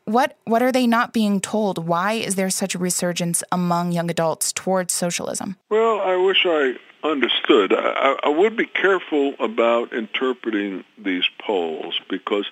what 0.05 0.37
what 0.45 0.61
are 0.61 0.71
they 0.71 0.85
not 0.85 1.13
being 1.13 1.41
told? 1.41 1.87
Why 1.87 2.13
is 2.13 2.35
there 2.35 2.49
such 2.49 2.75
a 2.75 2.77
resurgence 2.77 3.43
among 3.51 3.91
young 3.91 4.09
adults 4.09 4.53
towards 4.53 4.93
socialism? 4.93 5.57
Well, 5.69 5.99
I 5.99 6.15
wish 6.15 6.45
I 6.45 6.75
understood. 7.11 7.73
I, 7.73 8.15
I 8.23 8.29
would 8.29 8.57
be 8.57 8.65
careful 8.65 9.33
about 9.39 9.93
interpreting 9.93 10.83
these 10.97 11.25
polls 11.39 11.99
because 12.09 12.45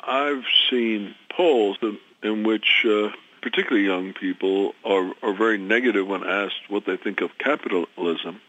I've 0.00 0.44
seen 0.70 1.14
polls 1.30 1.78
in, 1.82 1.98
in 2.22 2.44
which 2.44 2.84
uh, 2.88 3.10
particularly 3.42 3.86
young 3.86 4.12
people 4.12 4.74
are, 4.84 5.12
are 5.22 5.34
very 5.34 5.58
negative 5.58 6.06
when 6.06 6.24
asked 6.24 6.68
what 6.68 6.84
they 6.86 6.96
think 6.96 7.20
of 7.20 7.36
capitalism 7.38 8.40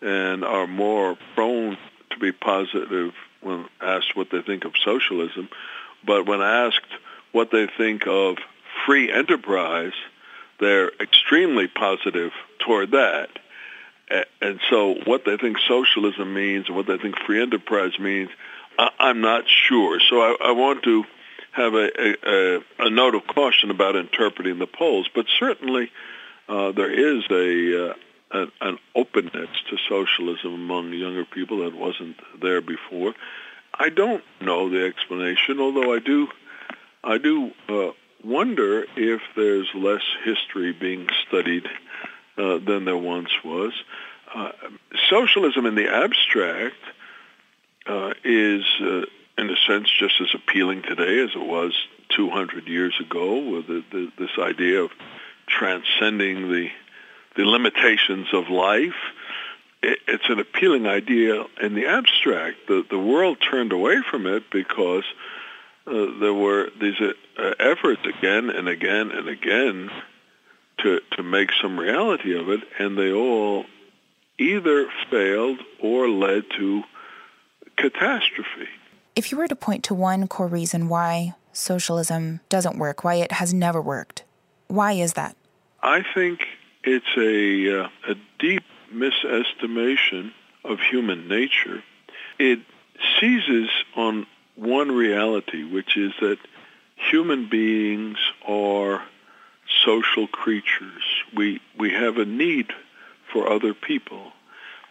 and 0.00 0.44
are 0.44 0.66
more 0.66 1.16
prone 1.34 1.78
to 2.10 2.18
be 2.18 2.32
positive 2.32 3.12
when 3.40 3.66
asked 3.80 4.16
what 4.16 4.30
they 4.30 4.42
think 4.42 4.64
of 4.64 4.72
socialism. 4.84 5.48
But 6.06 6.26
when 6.26 6.40
asked 6.40 6.92
what 7.32 7.50
they 7.50 7.66
think 7.66 8.06
of 8.06 8.36
free 8.86 9.10
enterprise, 9.10 9.94
they're 10.60 10.90
extremely 11.00 11.66
positive 11.66 12.32
toward 12.58 12.92
that. 12.92 13.30
And 14.40 14.60
so 14.70 14.94
what 15.04 15.24
they 15.24 15.36
think 15.36 15.56
socialism 15.66 16.34
means 16.34 16.66
and 16.68 16.76
what 16.76 16.86
they 16.86 16.98
think 16.98 17.16
free 17.26 17.40
enterprise 17.40 17.98
means, 17.98 18.30
I'm 18.78 19.20
not 19.20 19.44
sure. 19.48 20.00
So 20.10 20.20
I, 20.20 20.36
I 20.48 20.52
want 20.52 20.82
to 20.84 21.04
have 21.52 21.74
a, 21.74 21.88
a, 22.28 22.60
a, 22.80 22.90
note 22.90 23.14
of 23.14 23.26
caution 23.26 23.70
about 23.70 23.94
interpreting 23.94 24.58
the 24.58 24.66
polls, 24.66 25.08
but 25.14 25.26
certainly 25.38 25.90
uh, 26.48 26.72
there 26.72 26.90
is 26.90 27.24
a, 27.30 27.90
uh, 27.90 27.94
an, 28.32 28.52
an 28.60 28.78
openness 28.94 29.48
to 29.70 29.76
socialism 29.88 30.52
among 30.52 30.92
younger 30.92 31.24
people 31.24 31.58
that 31.64 31.74
wasn't 31.74 32.16
there 32.42 32.60
before. 32.60 33.14
I 33.72 33.88
don't 33.88 34.24
know 34.40 34.68
the 34.68 34.84
explanation, 34.84 35.60
although 35.60 35.94
I 35.94 36.00
do, 36.00 36.28
I 37.04 37.18
do 37.18 37.52
uh, 37.68 37.92
wonder 38.24 38.84
if 38.96 39.20
there's 39.36 39.68
less 39.74 40.02
history 40.24 40.72
being 40.72 41.08
studied 41.26 41.66
uh, 42.36 42.58
than 42.58 42.84
there 42.84 42.96
once 42.96 43.30
was. 43.44 43.72
Uh, 44.34 44.50
socialism 45.08 45.66
in 45.66 45.74
the 45.76 45.88
abstract 45.88 46.74
uh, 47.86 48.12
is, 48.24 48.64
uh, 48.80 49.02
in 49.38 49.50
a 49.50 49.56
sense, 49.68 49.88
just 49.98 50.20
as 50.20 50.28
appealing 50.34 50.82
today 50.82 51.22
as 51.22 51.30
it 51.34 51.46
was 51.46 51.72
200 52.16 52.66
years 52.66 52.94
ago, 53.00 53.38
with 53.50 53.66
the, 53.68 53.84
the, 53.92 54.12
this 54.18 54.30
idea 54.38 54.82
of 54.82 54.90
transcending 55.46 56.50
the 56.50 56.70
the 57.36 57.44
limitations 57.44 58.28
of 58.32 58.48
life. 58.48 58.94
It, 59.82 59.98
it's 60.06 60.28
an 60.28 60.38
appealing 60.38 60.86
idea 60.86 61.44
in 61.60 61.74
the 61.74 61.86
abstract. 61.86 62.66
The 62.68 62.84
the 62.88 62.98
world 62.98 63.38
turned 63.40 63.72
away 63.72 64.02
from 64.08 64.26
it 64.26 64.50
because 64.50 65.04
uh, 65.86 65.92
there 66.20 66.34
were 66.34 66.70
these 66.80 66.96
efforts 67.60 68.00
again 68.04 68.50
and 68.50 68.68
again 68.68 69.10
and 69.10 69.28
again 69.28 69.90
to 70.78 71.00
to 71.12 71.22
make 71.22 71.50
some 71.60 71.78
reality 71.78 72.38
of 72.38 72.48
it, 72.48 72.60
and 72.78 72.98
they 72.98 73.12
all 73.12 73.64
either 74.38 74.88
failed 75.10 75.60
or 75.80 76.08
led 76.08 76.44
to 76.58 76.82
catastrophe. 77.76 78.68
If 79.14 79.30
you 79.30 79.38
were 79.38 79.48
to 79.48 79.56
point 79.56 79.84
to 79.84 79.94
one 79.94 80.26
core 80.26 80.48
reason 80.48 80.88
why 80.88 81.34
socialism 81.52 82.40
doesn't 82.48 82.78
work, 82.78 83.04
why 83.04 83.14
it 83.14 83.32
has 83.32 83.54
never 83.54 83.80
worked, 83.80 84.24
why 84.66 84.92
is 84.92 85.12
that? 85.12 85.36
I 85.82 86.04
think 86.14 86.40
it's 86.82 87.06
a, 87.16 87.84
uh, 87.84 87.88
a 88.08 88.14
deep 88.38 88.64
misestimation 88.92 90.32
of 90.64 90.80
human 90.80 91.28
nature. 91.28 91.82
It 92.38 92.60
seizes 93.20 93.68
on 93.94 94.26
one 94.56 94.90
reality, 94.90 95.62
which 95.62 95.96
is 95.96 96.12
that 96.20 96.38
human 96.96 97.48
beings 97.48 98.18
are 98.46 99.02
social 99.84 100.26
creatures. 100.26 101.02
We, 101.34 101.60
we 101.78 101.92
have 101.92 102.18
a 102.18 102.24
need 102.24 102.72
for 103.32 103.50
other 103.50 103.74
people. 103.74 104.32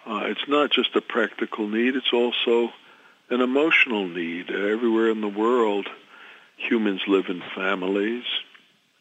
Uh, 0.05 0.23
it's 0.25 0.47
not 0.47 0.71
just 0.71 0.95
a 0.95 1.01
practical 1.01 1.67
need, 1.67 1.95
it's 1.95 2.13
also 2.13 2.73
an 3.29 3.41
emotional 3.41 4.07
need. 4.07 4.49
Everywhere 4.49 5.09
in 5.09 5.21
the 5.21 5.27
world, 5.27 5.87
humans 6.57 7.01
live 7.07 7.25
in 7.29 7.41
families 7.55 8.23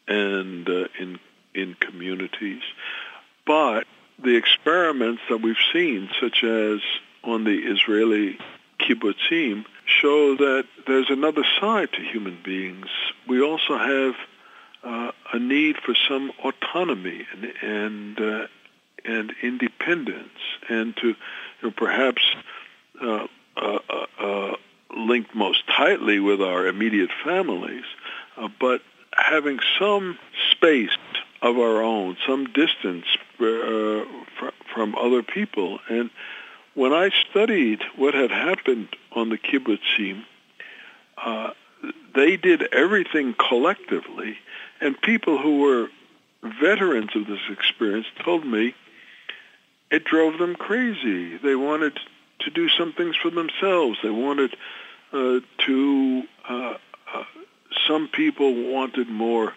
and 0.07 0.67
uh, 0.67 0.87
in, 0.99 1.19
in 1.53 1.75
communities. 1.75 2.61
But 3.45 3.85
the 4.17 4.35
experiments 4.35 5.21
that 5.29 5.41
we've 5.41 5.55
seen, 5.73 6.09
such 6.21 6.43
as 6.43 6.79
on 7.23 7.43
the 7.43 7.57
Israeli 7.57 8.37
kibbutzim, 8.79 9.65
show 9.85 10.35
that 10.37 10.65
there's 10.87 11.09
another 11.09 11.43
side 11.59 11.91
to 11.93 12.01
human 12.01 12.39
beings. 12.43 12.87
We 13.27 13.41
also 13.41 13.77
have 13.77 14.15
uh, 14.83 15.11
a 15.31 15.39
need 15.39 15.77
for 15.77 15.95
some 16.07 16.31
autonomy 16.43 17.25
and 17.31 17.53
and, 17.61 18.19
uh, 18.19 18.47
and 19.05 19.33
independence, 19.41 20.39
and 20.69 20.95
to 20.97 21.07
you 21.07 21.15
know, 21.61 21.71
perhaps 21.71 22.21
uh, 23.01 23.27
uh, 23.57 23.79
uh, 23.89 24.05
uh, 24.19 24.55
most 25.33 25.63
tightly 25.67 26.19
with 26.19 26.41
our 26.41 26.67
immediate 26.67 27.09
families, 27.23 27.83
but 28.59 28.81
having 29.15 29.59
some 29.79 30.17
space 30.51 30.95
of 31.41 31.57
our 31.57 31.81
own, 31.81 32.15
some 32.27 32.45
distance 32.45 33.05
fr- 33.37 34.49
from 34.73 34.95
other 34.95 35.23
people. 35.23 35.79
And 35.89 36.09
when 36.73 36.93
I 36.93 37.09
studied 37.29 37.81
what 37.95 38.13
had 38.13 38.31
happened 38.31 38.89
on 39.11 39.29
the 39.29 39.37
kibbutzim, 39.37 40.23
they 42.15 42.37
did 42.37 42.73
everything 42.73 43.33
collectively, 43.33 44.37
and 44.81 44.99
people 45.01 45.37
who 45.37 45.61
were 45.61 45.89
veterans 46.61 47.15
of 47.15 47.27
this 47.27 47.39
experience 47.49 48.07
told 48.23 48.45
me 48.45 48.75
it 49.89 50.03
drove 50.03 50.37
them 50.37 50.55
crazy. 50.55 51.37
They 51.37 51.55
wanted 51.55 51.99
to 52.39 52.49
do 52.49 52.69
some 52.69 52.93
things 52.93 53.15
for 53.15 53.29
themselves. 53.29 53.99
They 54.03 54.09
wanted 54.09 54.55
uh, 55.11 55.39
to. 55.65 56.23
Uh, 56.47 56.77
uh, 57.13 57.23
some 57.87 58.07
people 58.07 58.71
wanted 58.71 59.09
more. 59.09 59.53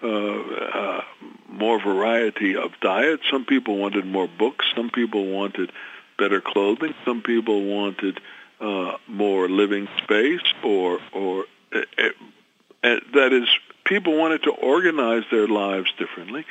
Uh, 0.00 0.06
uh, 0.06 1.00
more 1.48 1.80
variety 1.82 2.56
of 2.56 2.70
diet. 2.80 3.18
Some 3.32 3.44
people 3.44 3.78
wanted 3.78 4.06
more 4.06 4.28
books. 4.28 4.64
Some 4.76 4.90
people 4.90 5.26
wanted 5.26 5.72
better 6.16 6.40
clothing. 6.40 6.94
Some 7.04 7.20
people 7.20 7.64
wanted 7.64 8.20
uh, 8.60 8.96
more 9.08 9.48
living 9.48 9.88
space, 10.02 10.42
or 10.62 11.00
or 11.12 11.46
that 11.72 13.32
is, 13.32 13.48
people 13.84 14.16
wanted 14.16 14.42
to 14.44 14.50
organize 14.50 15.24
their 15.30 15.48
lives 15.48 15.90
differently. 15.98 16.44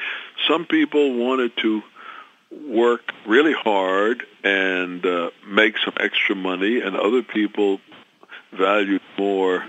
Some 0.48 0.66
people 0.66 1.16
wanted 1.16 1.56
to 1.58 1.84
work 2.52 3.12
really 3.26 3.54
hard 3.54 4.24
and 4.44 5.06
uh, 5.06 5.32
make 5.48 5.76
some 5.84 5.94
extra 6.00 6.36
money, 6.36 6.82
and 6.82 6.96
other 6.96 7.22
people 7.22 7.80
valued 8.52 9.02
more 9.18 9.66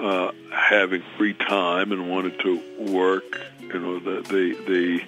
uh, 0.00 0.32
having 0.50 1.02
free 1.16 1.34
time 1.34 1.92
and 1.92 2.10
wanted 2.10 2.40
to 2.40 2.60
work, 2.78 3.40
you 3.60 3.78
know, 3.78 3.98
the 3.98 4.22
the, 4.22 5.00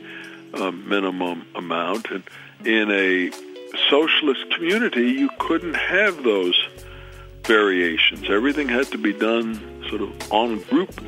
the 0.52 0.62
uh, 0.62 0.70
minimum 0.70 1.46
amount. 1.54 2.10
And 2.10 2.22
in 2.64 2.90
a 2.90 3.30
socialist 3.88 4.50
community, 4.54 5.10
you 5.12 5.30
couldn't 5.38 5.74
have 5.74 6.22
those 6.22 6.68
variations. 7.46 8.28
Everything 8.28 8.68
had 8.68 8.86
to 8.88 8.98
be 8.98 9.12
done 9.12 9.84
sort 9.88 10.02
of 10.02 10.32
en 10.32 10.60
group. 10.62 11.00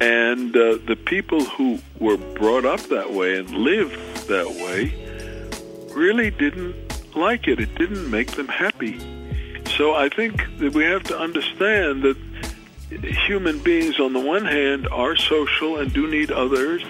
And 0.00 0.54
uh, 0.54 0.78
the 0.86 0.96
people 0.96 1.42
who 1.44 1.78
were 1.98 2.18
brought 2.18 2.64
up 2.64 2.80
that 2.88 3.12
way 3.12 3.38
and 3.38 3.50
lived 3.50 4.28
that 4.28 4.46
way 4.46 4.92
really 5.94 6.30
didn't 6.30 6.74
like 7.16 7.48
it. 7.48 7.60
It 7.60 7.74
didn't 7.76 8.10
make 8.10 8.32
them 8.32 8.48
happy. 8.48 8.98
So 9.76 9.94
I 9.94 10.08
think 10.08 10.36
that 10.58 10.74
we 10.74 10.84
have 10.84 11.02
to 11.04 11.18
understand 11.18 12.02
that 12.02 12.16
human 13.26 13.58
beings, 13.58 13.98
on 13.98 14.12
the 14.12 14.20
one 14.20 14.44
hand, 14.44 14.86
are 14.88 15.16
social 15.16 15.78
and 15.78 15.92
do 15.92 16.08
need 16.08 16.30
others, 16.30 16.84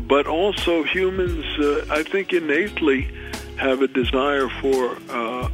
but 0.00 0.26
also 0.26 0.82
humans, 0.82 1.44
uh, 1.58 1.86
I 1.90 2.02
think, 2.02 2.32
innately 2.32 3.08
have 3.56 3.82
a 3.82 3.88
desire 3.88 4.48
for 4.48 4.96
uh, 5.08 5.48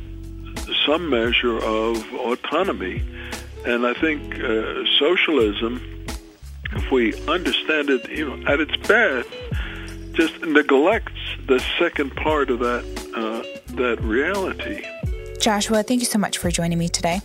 some 0.87 1.11
measure 1.11 1.59
of 1.59 2.15
autonomy. 2.15 3.03
And 3.67 3.85
I 3.85 3.95
think 3.95 4.39
uh, 4.39 4.85
socialism, 4.99 6.07
if 6.73 6.91
we 6.91 7.13
understand 7.27 7.91
it, 7.91 8.09
you 8.09 8.29
know, 8.29 8.47
at 8.47 8.61
its 8.61 8.77
best, 8.87 9.29
just 10.13 10.41
neglects 10.43 11.21
the 11.47 11.63
second 11.79 12.15
part 12.17 12.49
of 12.49 12.61
that 12.61 12.85
uh, 13.15 13.43
that 13.75 14.01
reality. 14.01 14.87
Joshua, 15.41 15.83
thank 15.83 16.01
you 16.01 16.07
so 16.07 16.19
much 16.19 16.39
for 16.39 16.51
joining 16.51 16.79
me 16.79 16.89
today. 16.89 17.21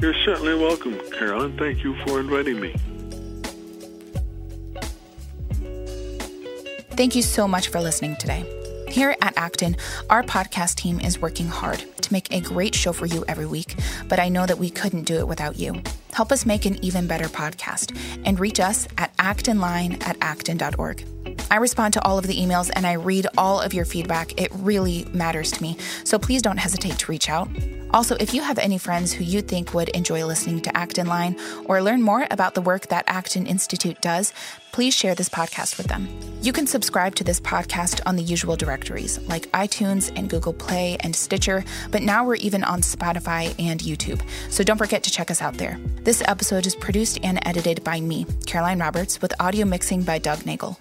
You're 0.00 0.14
certainly 0.24 0.54
welcome, 0.54 0.98
Carolyn. 1.12 1.56
Thank 1.56 1.82
you 1.84 1.96
for 2.04 2.20
inviting 2.20 2.60
me. 2.60 2.74
Thank 6.90 7.14
you 7.14 7.22
so 7.22 7.46
much 7.46 7.68
for 7.68 7.80
listening 7.80 8.16
today. 8.16 8.44
Here 8.96 9.14
at 9.20 9.36
Acton, 9.36 9.76
our 10.08 10.22
podcast 10.22 10.76
team 10.76 11.00
is 11.00 11.20
working 11.20 11.48
hard 11.48 11.84
to 12.00 12.12
make 12.14 12.32
a 12.32 12.40
great 12.40 12.74
show 12.74 12.94
for 12.94 13.04
you 13.04 13.26
every 13.28 13.44
week, 13.44 13.74
but 14.08 14.18
I 14.18 14.30
know 14.30 14.46
that 14.46 14.56
we 14.56 14.70
couldn't 14.70 15.02
do 15.02 15.18
it 15.18 15.28
without 15.28 15.58
you. 15.58 15.82
Help 16.14 16.32
us 16.32 16.46
make 16.46 16.64
an 16.64 16.82
even 16.82 17.06
better 17.06 17.26
podcast 17.26 17.94
and 18.24 18.40
reach 18.40 18.58
us 18.58 18.88
at 18.96 19.14
actonline 19.18 20.02
at 20.02 20.16
acton.org. 20.22 21.04
I 21.50 21.56
respond 21.56 21.94
to 21.94 22.04
all 22.04 22.18
of 22.18 22.26
the 22.26 22.36
emails 22.36 22.70
and 22.74 22.86
I 22.86 22.94
read 22.94 23.26
all 23.38 23.60
of 23.60 23.72
your 23.72 23.84
feedback. 23.84 24.40
It 24.40 24.50
really 24.52 25.06
matters 25.12 25.52
to 25.52 25.62
me. 25.62 25.76
So 26.04 26.18
please 26.18 26.42
don't 26.42 26.56
hesitate 26.56 26.98
to 26.98 27.10
reach 27.10 27.28
out. 27.28 27.48
Also, 27.92 28.16
if 28.16 28.34
you 28.34 28.42
have 28.42 28.58
any 28.58 28.78
friends 28.78 29.12
who 29.12 29.24
you 29.24 29.40
think 29.40 29.72
would 29.72 29.88
enjoy 29.90 30.24
listening 30.26 30.60
to 30.60 30.76
Acton 30.76 31.06
Line 31.06 31.36
or 31.66 31.80
learn 31.80 32.02
more 32.02 32.26
about 32.30 32.54
the 32.54 32.60
work 32.60 32.88
that 32.88 33.04
Acton 33.06 33.46
Institute 33.46 34.00
does, 34.00 34.34
please 34.72 34.92
share 34.92 35.14
this 35.14 35.28
podcast 35.28 35.78
with 35.78 35.86
them. 35.86 36.08
You 36.42 36.52
can 36.52 36.66
subscribe 36.66 37.14
to 37.14 37.24
this 37.24 37.40
podcast 37.40 38.00
on 38.04 38.16
the 38.16 38.22
usual 38.22 38.56
directories 38.56 39.18
like 39.28 39.50
iTunes 39.52 40.12
and 40.16 40.28
Google 40.28 40.52
Play 40.52 40.96
and 41.00 41.14
Stitcher, 41.14 41.64
but 41.90 42.02
now 42.02 42.24
we're 42.24 42.34
even 42.34 42.64
on 42.64 42.82
Spotify 42.82 43.54
and 43.58 43.80
YouTube. 43.80 44.20
So 44.50 44.64
don't 44.64 44.78
forget 44.78 45.02
to 45.04 45.10
check 45.10 45.30
us 45.30 45.40
out 45.40 45.54
there. 45.54 45.78
This 46.02 46.22
episode 46.26 46.66
is 46.66 46.74
produced 46.74 47.20
and 47.22 47.38
edited 47.46 47.82
by 47.84 48.00
me, 48.00 48.26
Caroline 48.46 48.80
Roberts, 48.80 49.22
with 49.22 49.32
audio 49.40 49.64
mixing 49.64 50.02
by 50.02 50.18
Doug 50.18 50.44
Nagel. 50.44 50.78